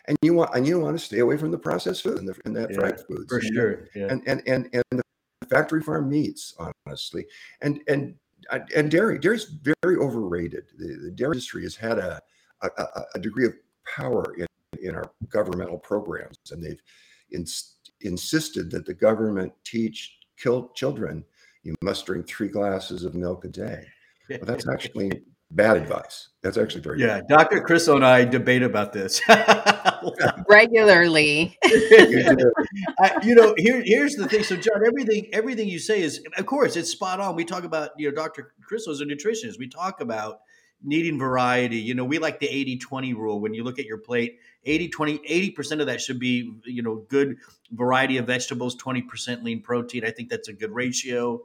and 0.07 0.17
you 0.21 0.33
want 0.33 0.53
and 0.53 0.67
you 0.67 0.79
want 0.79 0.97
to 0.99 1.03
stay 1.05 1.19
away 1.19 1.37
from 1.37 1.51
the 1.51 1.57
processed 1.57 2.03
food 2.03 2.17
and, 2.17 2.27
the, 2.27 2.35
and 2.45 2.53
that 2.55 2.71
Yeah, 2.71 2.75
fried 2.75 2.99
foods 3.07 3.25
For 3.29 3.39
sure. 3.41 3.87
Yeah. 3.95 4.07
and 4.09 4.21
and 4.27 4.41
and 4.47 4.69
and 4.73 4.83
the 4.99 5.47
factory 5.47 5.81
farm 5.81 6.09
meats, 6.09 6.53
honestly, 6.85 7.25
and 7.61 7.81
and 7.87 8.15
uh, 8.49 8.59
and 8.75 8.91
dairy. 8.91 9.17
Dairy's 9.19 9.45
very 9.45 9.95
overrated. 9.97 10.65
The, 10.77 10.97
the 11.05 11.11
dairy 11.11 11.31
industry 11.37 11.63
has 11.63 11.75
had 11.77 11.97
a, 11.99 12.19
a 12.61 12.67
a- 12.77 13.05
a 13.15 13.19
degree 13.19 13.45
of 13.45 13.53
power 13.85 14.33
in 14.37 14.45
in 14.81 14.95
our 14.95 15.11
governmental 15.29 15.77
programs, 15.77 16.37
and 16.51 16.63
they've 16.63 16.81
ins- 17.31 17.75
insisted 18.01 18.71
that 18.71 18.85
the 18.85 18.93
government 18.93 19.51
teach 19.63 20.17
kill 20.37 20.69
children 20.75 21.23
you 21.63 21.75
must 21.81 22.05
drink 22.05 22.27
three 22.27 22.49
glasses 22.49 23.03
of 23.03 23.15
milk 23.15 23.45
a 23.45 23.47
day. 23.47 23.85
Well, 24.29 24.39
that's 24.43 24.67
actually 24.67 25.21
bad 25.51 25.77
advice. 25.77 26.29
That's 26.41 26.57
actually 26.57 26.81
very 26.81 26.99
yeah. 26.99 27.21
Dr. 27.27 27.61
Chris 27.61 27.87
and 27.87 28.05
I 28.05 28.25
debate 28.25 28.63
about 28.63 28.91
this. 28.91 29.21
Regularly. 30.49 31.57
I, 31.63 33.19
you 33.23 33.35
know, 33.35 33.53
here 33.57 33.81
here's 33.85 34.15
the 34.15 34.27
thing. 34.27 34.43
So, 34.43 34.57
John, 34.57 34.85
everything 34.85 35.29
everything 35.33 35.69
you 35.69 35.79
say 35.79 36.01
is, 36.01 36.21
of 36.37 36.45
course, 36.45 36.75
it's 36.75 36.89
spot 36.89 37.19
on. 37.19 37.35
We 37.35 37.45
talk 37.45 37.63
about, 37.63 37.91
you 37.97 38.09
know, 38.09 38.15
Dr. 38.15 38.53
Chris 38.67 38.87
is 38.87 39.01
a 39.01 39.05
nutritionist. 39.05 39.57
We 39.57 39.69
talk 39.69 40.01
about 40.01 40.39
needing 40.83 41.17
variety. 41.17 41.77
You 41.77 41.95
know, 41.95 42.03
we 42.03 42.19
like 42.19 42.39
the 42.39 42.47
80-20 42.47 43.15
rule. 43.15 43.39
When 43.39 43.53
you 43.53 43.63
look 43.63 43.79
at 43.79 43.85
your 43.85 43.99
plate, 43.99 44.39
80, 44.65 44.89
20, 44.89 45.17
80% 45.19 45.79
of 45.81 45.87
that 45.87 46.01
should 46.01 46.19
be, 46.19 46.53
you 46.65 46.81
know, 46.81 47.05
good 47.09 47.37
variety 47.71 48.17
of 48.17 48.27
vegetables, 48.27 48.75
20% 48.75 49.43
lean 49.43 49.61
protein. 49.61 50.05
I 50.05 50.11
think 50.11 50.29
that's 50.29 50.47
a 50.47 50.53
good 50.53 50.71
ratio. 50.71 51.41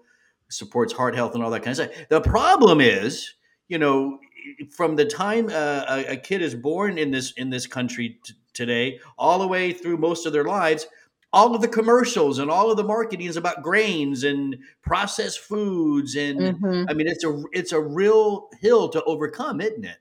Supports 0.50 0.92
heart 0.92 1.14
health 1.14 1.34
and 1.34 1.42
all 1.42 1.50
that 1.50 1.62
kind 1.62 1.78
of 1.78 1.90
stuff. 1.90 2.08
The 2.08 2.20
problem 2.20 2.80
is, 2.80 3.34
you 3.68 3.78
know, 3.78 4.18
from 4.70 4.96
the 4.96 5.04
time 5.04 5.48
uh, 5.50 5.84
a, 5.88 6.12
a 6.12 6.16
kid 6.16 6.40
is 6.42 6.54
born 6.54 6.96
in 6.96 7.10
this 7.10 7.32
in 7.32 7.50
this 7.50 7.66
country 7.66 8.18
t- 8.24 8.34
today, 8.54 8.98
all 9.18 9.38
the 9.38 9.46
way 9.46 9.72
through 9.72 9.98
most 9.98 10.24
of 10.24 10.32
their 10.32 10.44
lives, 10.44 10.86
all 11.32 11.54
of 11.54 11.60
the 11.60 11.68
commercials 11.68 12.38
and 12.38 12.50
all 12.50 12.70
of 12.70 12.76
the 12.76 12.84
marketing 12.84 13.26
is 13.26 13.36
about 13.36 13.62
grains 13.62 14.24
and 14.24 14.56
processed 14.82 15.40
foods, 15.40 16.16
and 16.16 16.40
Mhm. 16.40 16.86
I 16.88 16.94
mean, 16.94 17.06
it's 17.06 17.24
a 17.24 17.42
it's 17.52 17.72
a 17.72 17.80
real 17.80 18.48
hill 18.60 18.88
to 18.90 19.04
overcome, 19.04 19.60
isn't 19.60 19.84
it? 19.84 19.98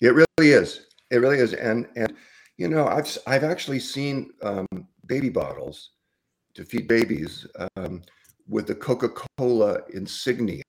It 0.00 0.14
really 0.14 0.50
is. 0.50 0.86
It 1.10 1.16
really 1.16 1.38
is. 1.38 1.54
And 1.54 1.86
and 1.96 2.14
you 2.56 2.68
know, 2.68 2.86
I've 2.86 3.18
I've 3.26 3.44
actually 3.44 3.80
seen 3.80 4.32
um, 4.42 4.66
baby 5.06 5.28
bottles 5.28 5.90
to 6.54 6.64
feed 6.64 6.86
babies 6.86 7.46
um, 7.76 8.02
with 8.48 8.66
the 8.66 8.74
Coca-Cola 8.74 9.80
insignia 9.94 10.62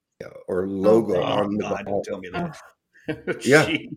or 0.47 0.67
logo 0.67 1.15
oh, 1.15 1.23
on 1.23 1.55
the 1.55 1.63
God, 1.63 1.85
bottle. 1.85 2.03
tell 2.03 2.19
me 2.19 2.29
that. 2.29 2.57
Yeah. 3.43 3.65
Gee. 3.65 3.89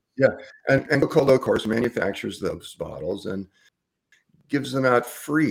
And, 0.68 0.84
and 0.90 1.00
Coca-Cola, 1.00 1.34
of 1.34 1.40
course, 1.40 1.64
manufactures 1.64 2.40
those 2.40 2.74
bottles 2.74 3.26
and 3.26 3.46
gives 4.48 4.72
them 4.72 4.84
out 4.84 5.06
free 5.06 5.50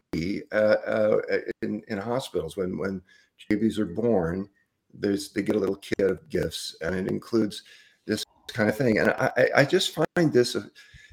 uh, 0.51 0.55
uh, 0.55 1.17
in, 1.61 1.81
in 1.87 1.97
hospitals. 1.97 2.57
When 2.57 2.77
when 2.77 3.01
babies 3.49 3.79
are 3.79 3.85
born, 3.85 4.49
there's 4.93 5.31
they 5.31 5.41
get 5.41 5.55
a 5.55 5.59
little 5.59 5.77
kit 5.77 6.09
of 6.09 6.27
gifts, 6.29 6.75
and 6.81 6.95
it 6.95 7.07
includes 7.07 7.63
this 8.05 8.25
kind 8.47 8.69
of 8.69 8.77
thing. 8.77 8.99
And 8.99 9.11
I, 9.11 9.31
I- 9.55 9.65
just 9.65 9.93
find 9.95 10.33
this 10.33 10.55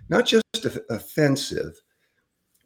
not 0.08 0.26
just 0.26 0.44
offensive, 0.90 1.74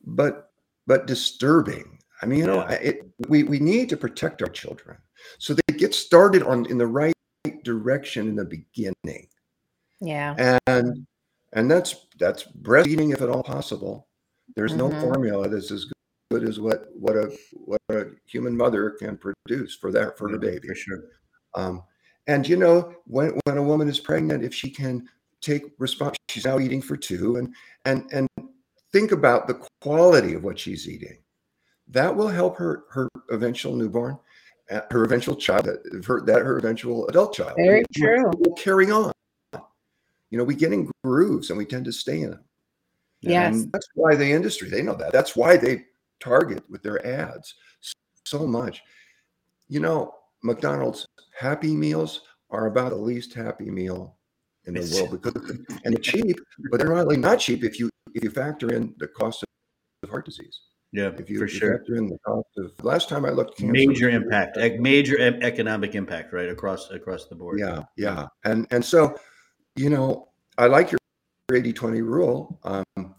but 0.04 0.50
but 0.86 1.06
disturbing. 1.06 1.98
I 2.22 2.26
mean, 2.26 2.38
you 2.40 2.46
know, 2.46 2.60
it, 2.60 3.02
we 3.28 3.42
we 3.42 3.58
need 3.58 3.88
to 3.90 3.96
protect 3.96 4.42
our 4.42 4.48
children, 4.48 4.96
so 5.38 5.54
they 5.54 5.74
get 5.74 5.94
started 5.94 6.42
on 6.42 6.66
in 6.66 6.78
the 6.78 6.86
right 6.86 7.12
direction 7.62 8.26
in 8.28 8.34
the 8.36 8.44
beginning 8.44 9.28
Yeah. 10.00 10.34
and 10.66 11.06
and 11.52 11.70
that's 11.70 12.06
that's 12.18 12.42
breastfeeding 12.62 13.12
if 13.12 13.22
at 13.22 13.28
all 13.28 13.42
possible 13.42 14.08
there's 14.56 14.74
no 14.74 14.88
Mhm. 14.88 15.00
formula 15.00 15.48
that's 15.48 15.70
as 15.70 15.86
good 16.30 16.42
as 16.42 16.58
what 16.58 16.88
what 16.98 17.14
a 17.16 17.36
what 17.52 17.80
a 17.90 18.06
human 18.26 18.56
mother 18.56 18.90
can 18.90 19.16
produce 19.16 19.76
for 19.76 19.92
that 19.92 20.18
for 20.18 20.28
her 20.28 20.38
baby 20.38 20.66
for 20.68 20.74
sure. 20.74 21.04
um, 21.54 21.82
and 22.26 22.48
you 22.48 22.56
know 22.56 22.94
when 23.06 23.38
when 23.44 23.58
a 23.58 23.62
woman 23.62 23.88
is 23.88 24.00
pregnant 24.00 24.42
if 24.44 24.52
she 24.52 24.68
can 24.70 25.08
take 25.40 25.64
response 25.78 26.16
she's 26.28 26.44
now 26.44 26.58
eating 26.58 26.82
for 26.82 26.96
two 26.96 27.36
and 27.36 27.54
and 27.84 28.08
and 28.12 28.28
think 28.92 29.12
about 29.12 29.46
the 29.46 29.54
quality 29.80 30.34
of 30.34 30.44
what 30.44 30.58
she's 30.58 30.88
eating. 30.88 31.18
That 31.88 32.14
will 32.14 32.28
help 32.28 32.56
her 32.56 32.84
her 32.90 33.08
eventual 33.30 33.76
newborn 33.76 34.18
uh, 34.70 34.80
her 34.90 35.04
eventual 35.04 35.36
child 35.36 35.64
that 35.66 36.04
her, 36.06 36.20
that 36.22 36.42
her 36.42 36.58
eventual 36.58 37.06
adult 37.08 37.34
child. 37.34 37.54
Very 37.56 37.84
true. 37.94 38.30
will 38.38 38.54
carry 38.54 38.90
on. 38.90 39.12
You 40.30 40.38
know 40.38 40.44
we 40.44 40.54
get 40.54 40.72
in 40.72 40.90
grooves 41.04 41.50
and 41.50 41.58
we 41.58 41.64
tend 41.64 41.84
to 41.84 41.92
stay 41.92 42.22
in 42.22 42.30
them 42.30 42.40
Yes. 43.22 43.54
and 43.54 43.72
that's 43.72 43.88
why 43.94 44.14
the 44.14 44.30
industry 44.30 44.68
they 44.68 44.82
know 44.82 44.94
that. 44.94 45.12
That's 45.12 45.34
why 45.34 45.56
they 45.56 45.84
target 46.20 46.62
with 46.68 46.82
their 46.82 47.04
ads 47.06 47.54
so 48.24 48.46
much. 48.46 48.82
You 49.68 49.80
know 49.80 50.14
mcdonald's 50.42 51.06
happy 51.36 51.74
meals 51.74 52.22
are 52.50 52.66
about 52.66 52.90
the 52.90 52.96
least 52.96 53.32
happy 53.34 53.70
meal 53.70 54.15
in 54.66 54.74
the 54.74 54.94
world 54.94 55.20
because 55.22 55.50
and 55.84 55.94
they're 55.94 56.02
cheap 56.02 56.38
but 56.70 56.78
they're 56.78 56.94
not 56.94 57.06
like 57.06 57.18
not 57.18 57.38
cheap 57.38 57.64
if 57.64 57.78
you 57.78 57.88
if 58.14 58.24
you 58.24 58.30
factor 58.30 58.72
in 58.72 58.94
the 58.98 59.06
cost 59.06 59.44
of 60.02 60.10
heart 60.10 60.24
disease 60.24 60.60
Yeah, 60.92 61.10
if 61.18 61.28
you, 61.30 61.38
for 61.38 61.44
if 61.44 61.52
sure. 61.52 61.78
factor 61.78 61.96
in 61.96 62.06
the 62.08 62.18
cost 62.26 62.48
of 62.58 62.72
last 62.84 63.08
time 63.08 63.24
i 63.24 63.30
looked 63.30 63.58
cancer 63.58 63.72
Major 63.72 64.08
impact, 64.10 64.56
major 64.80 65.18
economic 65.42 65.94
impact, 65.94 66.32
right 66.32 66.48
across 66.48 66.90
across 66.90 67.26
the 67.26 67.34
board. 67.34 67.58
Yeah, 67.58 67.82
yeah. 67.96 68.26
And 68.44 68.66
and 68.70 68.84
so, 68.84 69.16
you 69.76 69.90
know, 69.90 70.28
I 70.58 70.66
like 70.66 70.90
your 70.92 71.00
80-20 71.50 72.02
rule. 72.02 72.58
Um, 72.64 73.14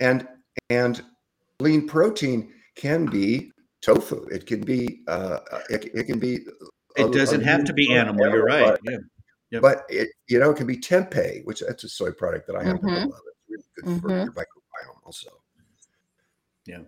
and 0.00 0.26
and 0.70 1.02
lean 1.60 1.86
protein 1.86 2.52
can 2.76 3.06
be 3.06 3.52
tofu. 3.80 4.26
It 4.36 4.46
can 4.46 4.60
be 4.60 5.02
uh 5.08 5.38
it, 5.70 5.84
it 5.94 6.04
can 6.04 6.18
be 6.18 6.34
a- 6.98 7.06
It 7.06 7.12
doesn't 7.12 7.42
a 7.42 7.46
have 7.46 7.64
to 7.64 7.72
be 7.72 7.92
animal. 7.94 8.28
You're 8.28 8.44
right. 8.44 8.76
Yeah. 8.84 8.98
Yep. 9.54 9.62
But 9.62 9.84
it 9.88 10.08
you 10.26 10.40
know 10.40 10.50
it 10.50 10.56
can 10.56 10.66
be 10.66 10.76
tempeh, 10.76 11.44
which 11.44 11.60
that's 11.60 11.84
a 11.84 11.88
soy 11.88 12.10
product 12.10 12.48
that 12.48 12.56
I 12.56 12.64
happen 12.64 12.88
Mhm. 12.88 13.02
to 13.02 13.08
love. 13.08 13.20
It's 13.28 13.44
really 13.48 13.62
good 13.76 14.00
for 14.02 14.08
Mhm. 14.08 14.24
your 14.24 14.32
microbiome 14.32 15.06
also. 15.06 15.30
Yeah. 16.66 16.80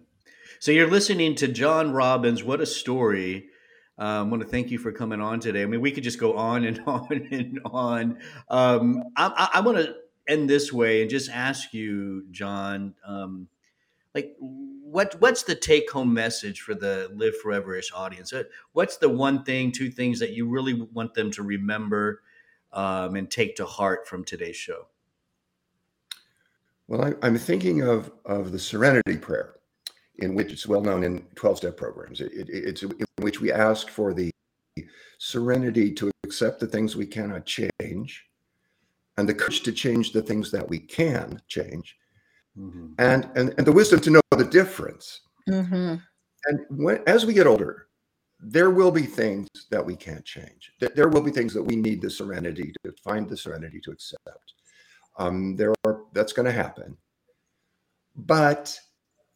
So 0.59 0.73
you're 0.73 0.91
listening 0.91 1.37
to 1.37 1.47
John 1.49 1.93
Robbins. 1.93 2.43
What 2.43 2.61
a 2.61 2.67
story. 2.67 3.51
Um, 3.99 4.07
I 4.09 4.23
want 4.23 4.43
to 4.43 4.49
thank 4.49 4.73
you 4.73 4.79
for 4.79 4.91
coming 4.91 5.21
on 5.21 5.39
today. 5.39 5.63
I 5.63 5.67
mean, 5.67 5.81
we 5.81 5.93
could 5.93 6.03
just 6.03 6.19
go 6.19 6.37
on 6.37 6.65
and 6.65 6.81
on 6.87 7.29
and 7.31 7.61
on. 7.65 8.19
Um, 8.49 9.05
I, 9.17 9.49
I, 9.55 9.59
I 9.59 9.61
want 9.61 9.79
to 9.79 9.95
end 10.27 10.51
this 10.51 10.73
way 10.73 11.03
and 11.03 11.09
just 11.11 11.31
ask 11.31 11.73
you, 11.73 12.27
John, 12.33 12.97
um, 13.07 13.47
like, 14.13 14.35
what 14.41 15.15
what's 15.21 15.45
the 15.45 15.55
take 15.55 15.89
home 15.93 16.13
message 16.13 16.63
for 16.63 16.75
the 16.75 17.13
Live 17.15 17.35
Foreverish 17.45 17.93
audience? 17.95 18.33
Uh, 18.33 18.43
What's 18.73 18.97
the 18.97 19.09
one 19.09 19.45
thing, 19.45 19.71
two 19.71 19.89
things 19.91 20.19
that 20.19 20.33
you 20.33 20.49
really 20.49 20.75
want 20.75 21.15
them 21.15 21.31
to 21.33 21.45
remember 21.45 22.23
um, 22.77 23.17
and 23.17 23.31
take 23.31 23.57
to 23.57 23.65
heart 23.67 24.07
from 24.07 24.25
today's 24.25 24.57
show? 24.57 24.87
Well, 26.87 27.05
I, 27.05 27.15
I'm 27.27 27.37
thinking 27.37 27.83
of 27.83 28.13
of 28.25 28.53
the 28.53 28.59
Serenity 28.59 29.17
Prayer, 29.17 29.57
in 30.17 30.35
which 30.37 30.53
it's 30.53 30.67
well 30.69 30.83
known 30.83 31.03
in 31.03 31.23
12 31.35 31.57
step 31.59 31.77
programs. 31.77 32.21
It, 32.21 32.33
it, 32.33 32.49
it's 32.49 32.83
in 32.85 33.05
which 33.21 33.41
we 33.41 33.51
ask 33.51 33.89
for 33.89 34.15
the 34.15 34.31
serenity 35.19 35.93
to 35.95 36.11
accept 36.25 36.61
the 36.61 36.67
things 36.67 36.95
we 36.95 37.07
cannot 37.07 37.47
change, 37.47 38.27
and 39.17 39.29
the 39.29 39.35
courage 39.35 39.63
to 39.63 39.73
change 39.73 40.13
the 40.13 40.23
things 40.23 40.51
that 40.53 40.69
we 40.69 40.79
can 40.79 41.41
change, 41.49 41.97
Mhm. 42.57 42.95
and 42.99 43.29
and, 43.35 43.55
and 43.59 43.67
the 43.67 43.73
wisdom 43.73 43.99
to 44.01 44.11
know 44.11 44.21
the 44.31 44.45
difference. 44.45 45.23
Mhm. 45.49 46.03
And 46.45 46.61
when 46.71 47.03
as 47.09 47.27
we 47.27 47.35
get 47.35 47.47
older, 47.49 47.86
there 48.49 48.71
will 48.71 48.93
be 48.93 49.03
things 49.03 49.49
that 49.71 49.85
we 49.85 49.97
can't 49.97 50.25
change. 50.25 50.71
There 50.79 51.09
will 51.09 51.21
be 51.21 51.33
things 51.33 51.53
that 51.53 51.63
we 51.63 51.75
need 51.75 52.01
the 52.01 52.09
serenity 52.09 52.73
to 52.85 52.93
find 53.03 53.29
the 53.29 53.37
serenity 53.37 53.81
to 53.81 53.91
accept. 53.91 54.55
Um, 55.19 55.57
there 55.57 55.75
are 55.85 56.03
that's 56.13 56.33
going 56.33 56.47
to 56.47 56.53
happen, 56.53 56.97
but 58.15 58.79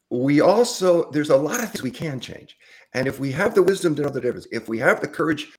we 0.09 0.39
also 0.39 1.11
there's 1.11 1.29
a 1.29 1.35
lot 1.35 1.61
of 1.61 1.71
things 1.71 1.83
we 1.83 1.91
can 1.91 2.21
change, 2.21 2.55
and 2.93 3.05
if 3.05 3.19
we 3.19 3.33
have 3.33 3.53
the 3.53 3.63
wisdom 3.63 3.95
to 3.95 4.03
know 4.03 4.09
the 4.09 4.21
difference, 4.21 4.47
if 4.51 4.69
we 4.69 4.79
have 4.79 5.01
the 5.01 5.07
courage 5.09 5.53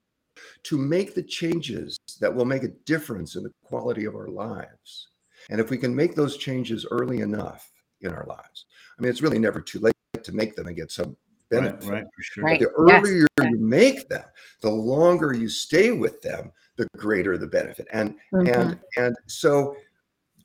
to 0.62 0.78
make 0.78 1.14
the 1.14 1.22
changes 1.22 1.98
that 2.20 2.34
will 2.34 2.46
make 2.46 2.62
a 2.62 2.72
difference 2.86 3.36
in 3.36 3.42
the 3.42 3.52
quality 3.64 4.06
of 4.06 4.14
our 4.14 4.28
lives, 4.28 5.08
and 5.50 5.60
if 5.60 5.68
we 5.68 5.76
can 5.76 5.94
make 5.94 6.14
those 6.14 6.38
changes 6.38 6.86
early 6.90 7.20
enough 7.20 7.70
in 8.00 8.12
our 8.12 8.24
lives, 8.26 8.64
I 8.98 9.02
mean, 9.02 9.10
it's 9.10 9.22
really 9.22 9.38
never 9.38 9.60
too 9.60 9.80
late 9.80 9.94
to 10.22 10.32
make 10.32 10.54
them 10.54 10.68
and 10.68 10.76
get 10.76 10.90
some 10.90 11.16
benefit. 11.52 11.82
Right, 11.82 11.90
right, 11.90 12.04
for 12.16 12.22
sure. 12.22 12.44
Right. 12.44 12.60
The 12.60 12.66
Yes. 12.66 12.74
earlier 12.76 13.26
you 13.50 13.58
make 13.58 14.08
them, 14.08 14.24
the 14.60 14.70
longer 14.70 15.32
you 15.32 15.48
stay 15.48 15.92
with 15.92 16.20
them, 16.22 16.52
the 16.76 16.86
greater 16.96 17.36
the 17.38 17.46
benefit. 17.46 17.86
And 17.92 18.16
Mhm. 18.32 18.54
and 18.54 18.80
and 18.96 19.16
so, 19.26 19.76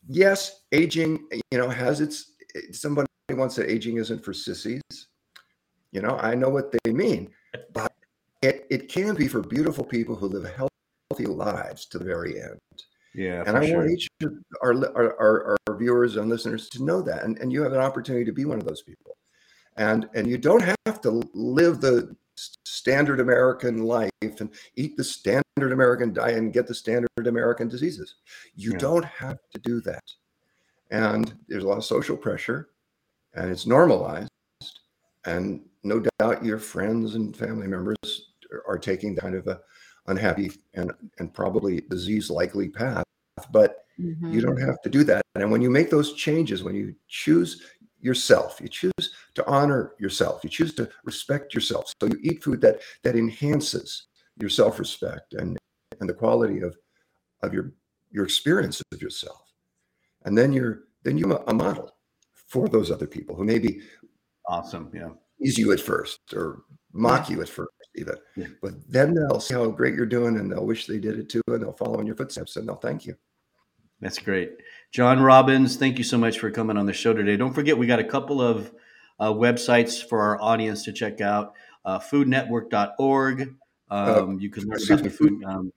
yes, 0.07 0.63
aging, 0.71 1.27
you 1.51 1.57
know, 1.57 1.69
has 1.69 2.01
its. 2.01 2.33
Somebody 2.71 3.07
once 3.29 3.55
said 3.55 3.69
aging 3.69 3.97
isn't 3.97 4.23
for 4.23 4.33
sissies. 4.33 4.81
You 5.91 6.01
know, 6.01 6.17
I 6.17 6.35
know 6.35 6.49
what 6.49 6.71
they 6.71 6.91
mean, 6.91 7.31
but 7.73 7.91
it 8.41 8.65
it 8.69 8.89
can 8.89 9.15
be 9.15 9.27
for 9.27 9.41
beautiful 9.41 9.85
people 9.85 10.15
who 10.15 10.27
live 10.27 10.45
healthy 10.55 11.25
lives 11.25 11.85
to 11.87 11.97
the 11.97 12.05
very 12.05 12.41
end. 12.41 12.59
Yeah, 13.13 13.43
and 13.47 13.57
I 13.57 13.65
sure. 13.65 13.79
want 13.79 13.91
each 13.91 14.07
of 14.21 14.33
our, 14.61 14.73
our, 14.95 15.19
our, 15.19 15.57
our 15.67 15.75
viewers 15.75 16.17
and 16.17 16.29
listeners 16.29 16.69
to 16.69 16.83
know 16.83 17.01
that, 17.01 17.23
and, 17.23 17.39
and 17.39 17.51
you 17.51 17.63
have 17.63 17.73
an 17.73 17.79
opportunity 17.79 18.25
to 18.25 18.31
be 18.31 18.45
one 18.45 18.59
of 18.59 18.65
those 18.65 18.83
people, 18.83 19.16
and 19.77 20.09
and 20.13 20.27
you 20.27 20.37
don't 20.37 20.63
have 20.85 21.01
to 21.01 21.11
live 21.33 21.81
the 21.81 22.15
standard 22.65 23.19
American 23.19 23.79
life 23.83 24.11
and 24.21 24.53
eat 24.75 24.95
the 24.97 25.03
standard 25.03 25.71
American 25.71 26.13
diet 26.13 26.37
and 26.37 26.53
get 26.53 26.67
the 26.67 26.75
standard 26.75 27.09
American 27.25 27.67
diseases. 27.67 28.15
You 28.55 28.73
Yeah. 28.73 28.77
don't 28.77 29.05
have 29.05 29.37
to 29.53 29.59
do 29.59 29.81
that, 29.81 30.03
and 30.91 31.37
there's 31.47 31.63
a 31.63 31.67
lot 31.67 31.77
of 31.77 31.85
social 31.85 32.17
pressure, 32.17 32.71
and 33.35 33.51
it's 33.51 33.67
normalized, 33.67 34.29
and 35.25 35.67
no 35.83 36.03
doubt 36.19 36.43
your 36.43 36.59
friends 36.59 37.15
and 37.15 37.35
family 37.35 37.67
members 37.67 37.95
are 38.67 38.77
taking 38.77 39.15
kind 39.15 39.35
of 39.35 39.47
a 39.47 39.61
unhappy 40.07 40.51
and 40.73 40.91
and 41.19 41.33
probably 41.33 41.81
disease 41.81 42.29
likely 42.29 42.69
path 42.69 43.03
but 43.51 43.85
you 44.29 44.39
Mhm. 44.39 44.41
don't 44.41 44.59
have 44.61 44.81
to 44.81 44.89
do 44.89 45.03
that 45.03 45.21
and 45.35 45.51
when 45.51 45.61
you 45.61 45.69
make 45.69 45.89
those 45.89 46.13
changes 46.13 46.63
when 46.63 46.75
you 46.75 46.95
choose 47.07 47.63
yourself 47.99 48.59
you 48.61 48.67
choose 48.67 49.13
to 49.33 49.45
honor 49.47 49.93
yourself 49.99 50.43
you 50.43 50.49
choose 50.49 50.73
to 50.73 50.87
respect 51.03 51.53
yourself 51.53 51.91
so 52.01 52.07
you 52.07 52.17
eat 52.21 52.43
food 52.43 52.61
that 52.61 52.79
that 53.03 53.15
enhances 53.15 54.07
your 54.39 54.49
self-respect 54.49 55.33
and 55.33 55.57
and 55.99 56.07
the 56.09 56.13
quality 56.13 56.61
of 56.61 56.77
of 57.43 57.53
your 57.53 57.73
your 58.11 58.23
experience 58.23 58.81
of 58.91 59.01
yourself 59.01 59.41
and 60.25 60.37
then 60.37 60.53
you're 60.53 60.83
then 61.03 61.17
you're 61.17 61.31
a 61.47 61.53
model 61.53 61.91
for 62.33 62.67
those 62.69 62.91
other 62.91 63.07
people 63.07 63.35
who 63.35 63.43
maybe 63.43 63.81
Awesome. 64.49 64.89
Yeah. 64.93 65.09
tease 65.41 65.57
you 65.57 65.73
at 65.73 65.79
first 65.81 66.19
or 66.33 66.63
mock 66.93 67.29
you 67.29 67.41
at 67.41 67.49
first 67.49 67.71
even 67.95 68.15
Yeah. 68.35 68.47
but 68.61 68.73
then 68.89 69.13
they'll 69.13 69.39
see 69.39 69.55
how 69.55 69.67
great 69.69 69.95
you're 69.95 70.05
doing 70.05 70.37
and 70.37 70.51
they'll 70.51 70.65
wish 70.65 70.85
they 70.85 70.99
did 70.99 71.17
it 71.19 71.29
too 71.29 71.41
and 71.47 71.61
they'll 71.63 71.73
follow 71.73 71.99
in 71.99 72.05
your 72.07 72.15
footsteps 72.15 72.55
and 72.57 72.67
they'll 72.67 72.75
thank 72.75 73.05
you 73.05 73.15
That's 73.99 74.19
great. 74.19 74.51
John 74.91 75.21
Robbins, 75.21 75.75
thank 75.75 75.97
you 75.97 76.03
so 76.03 76.17
much 76.17 76.39
for 76.39 76.51
coming 76.51 76.77
on 76.77 76.85
the 76.85 76.93
show 76.93 77.13
today. 77.13 77.35
Don't 77.35 77.53
forget, 77.53 77.77
we 77.77 77.87
got 77.87 77.99
a 77.99 78.03
couple 78.03 78.41
of 78.41 78.71
uh, 79.19 79.31
websites 79.31 80.07
for 80.07 80.21
our 80.21 80.41
audience 80.41 80.83
to 80.85 80.93
check 80.93 81.21
out 81.21 81.53
uh, 81.83 81.99
foodnetwork.org. 81.99 83.55
Um, 83.89 84.39
you 84.39 84.49
can 84.49 84.67
learn 84.67 84.79
about 84.83 85.03
the 85.03 85.09
food. 85.09 85.43
Um, 85.43 85.73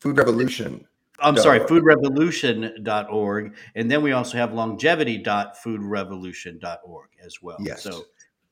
food 0.00 0.18
revolution 0.18 0.86
I'm 1.22 1.36
sorry, 1.36 1.60
foodrevolution.org. 1.60 3.54
And 3.74 3.90
then 3.90 4.02
we 4.02 4.12
also 4.12 4.38
have 4.38 4.52
longevity.foodrevolution.org 4.52 7.08
as 7.24 7.42
well. 7.42 7.56
Yes. 7.60 7.82
So 7.82 8.04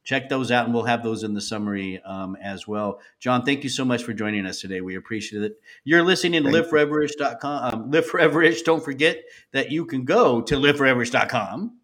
check 0.04 0.28
those 0.28 0.50
out 0.50 0.64
and 0.64 0.74
we'll 0.74 0.84
have 0.84 1.02
those 1.02 1.22
in 1.22 1.34
the 1.34 1.40
summary 1.40 2.00
um, 2.04 2.36
as 2.42 2.66
well. 2.66 3.00
John, 3.18 3.44
thank 3.44 3.62
you 3.62 3.70
so 3.70 3.84
much 3.84 4.02
for 4.02 4.12
joining 4.12 4.46
us 4.46 4.60
today. 4.60 4.80
We 4.80 4.96
appreciate 4.96 5.42
it. 5.42 5.60
You're 5.84 6.02
listening 6.02 6.42
to 6.42 6.48
liveforeverish.com. 6.48 7.74
Um, 7.74 7.90
Live 7.90 8.10
Foreverish. 8.10 8.64
Don't 8.64 8.84
forget 8.84 9.22
that 9.52 9.70
you 9.70 9.84
can 9.84 10.04
go 10.04 10.40
to 10.42 10.56
liveforeverish.com 10.56 11.76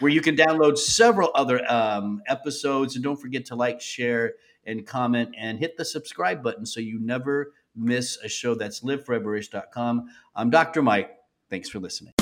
where 0.00 0.10
you 0.10 0.20
can 0.20 0.36
download 0.36 0.78
several 0.78 1.30
other 1.34 1.60
um, 1.70 2.22
episodes. 2.26 2.94
And 2.94 3.04
don't 3.04 3.20
forget 3.20 3.46
to 3.46 3.54
like, 3.54 3.80
share, 3.80 4.34
and 4.66 4.86
comment 4.86 5.34
and 5.38 5.58
hit 5.58 5.76
the 5.76 5.84
subscribe 5.84 6.42
button 6.42 6.64
so 6.64 6.80
you 6.80 6.98
never 6.98 7.52
miss 7.76 8.18
a 8.22 8.28
show. 8.28 8.54
That's 8.54 8.80
liveforeverish.com. 8.80 10.08
I'm 10.34 10.50
Dr. 10.50 10.82
Mike. 10.82 11.10
Thanks 11.50 11.68
for 11.68 11.80
listening. 11.80 12.13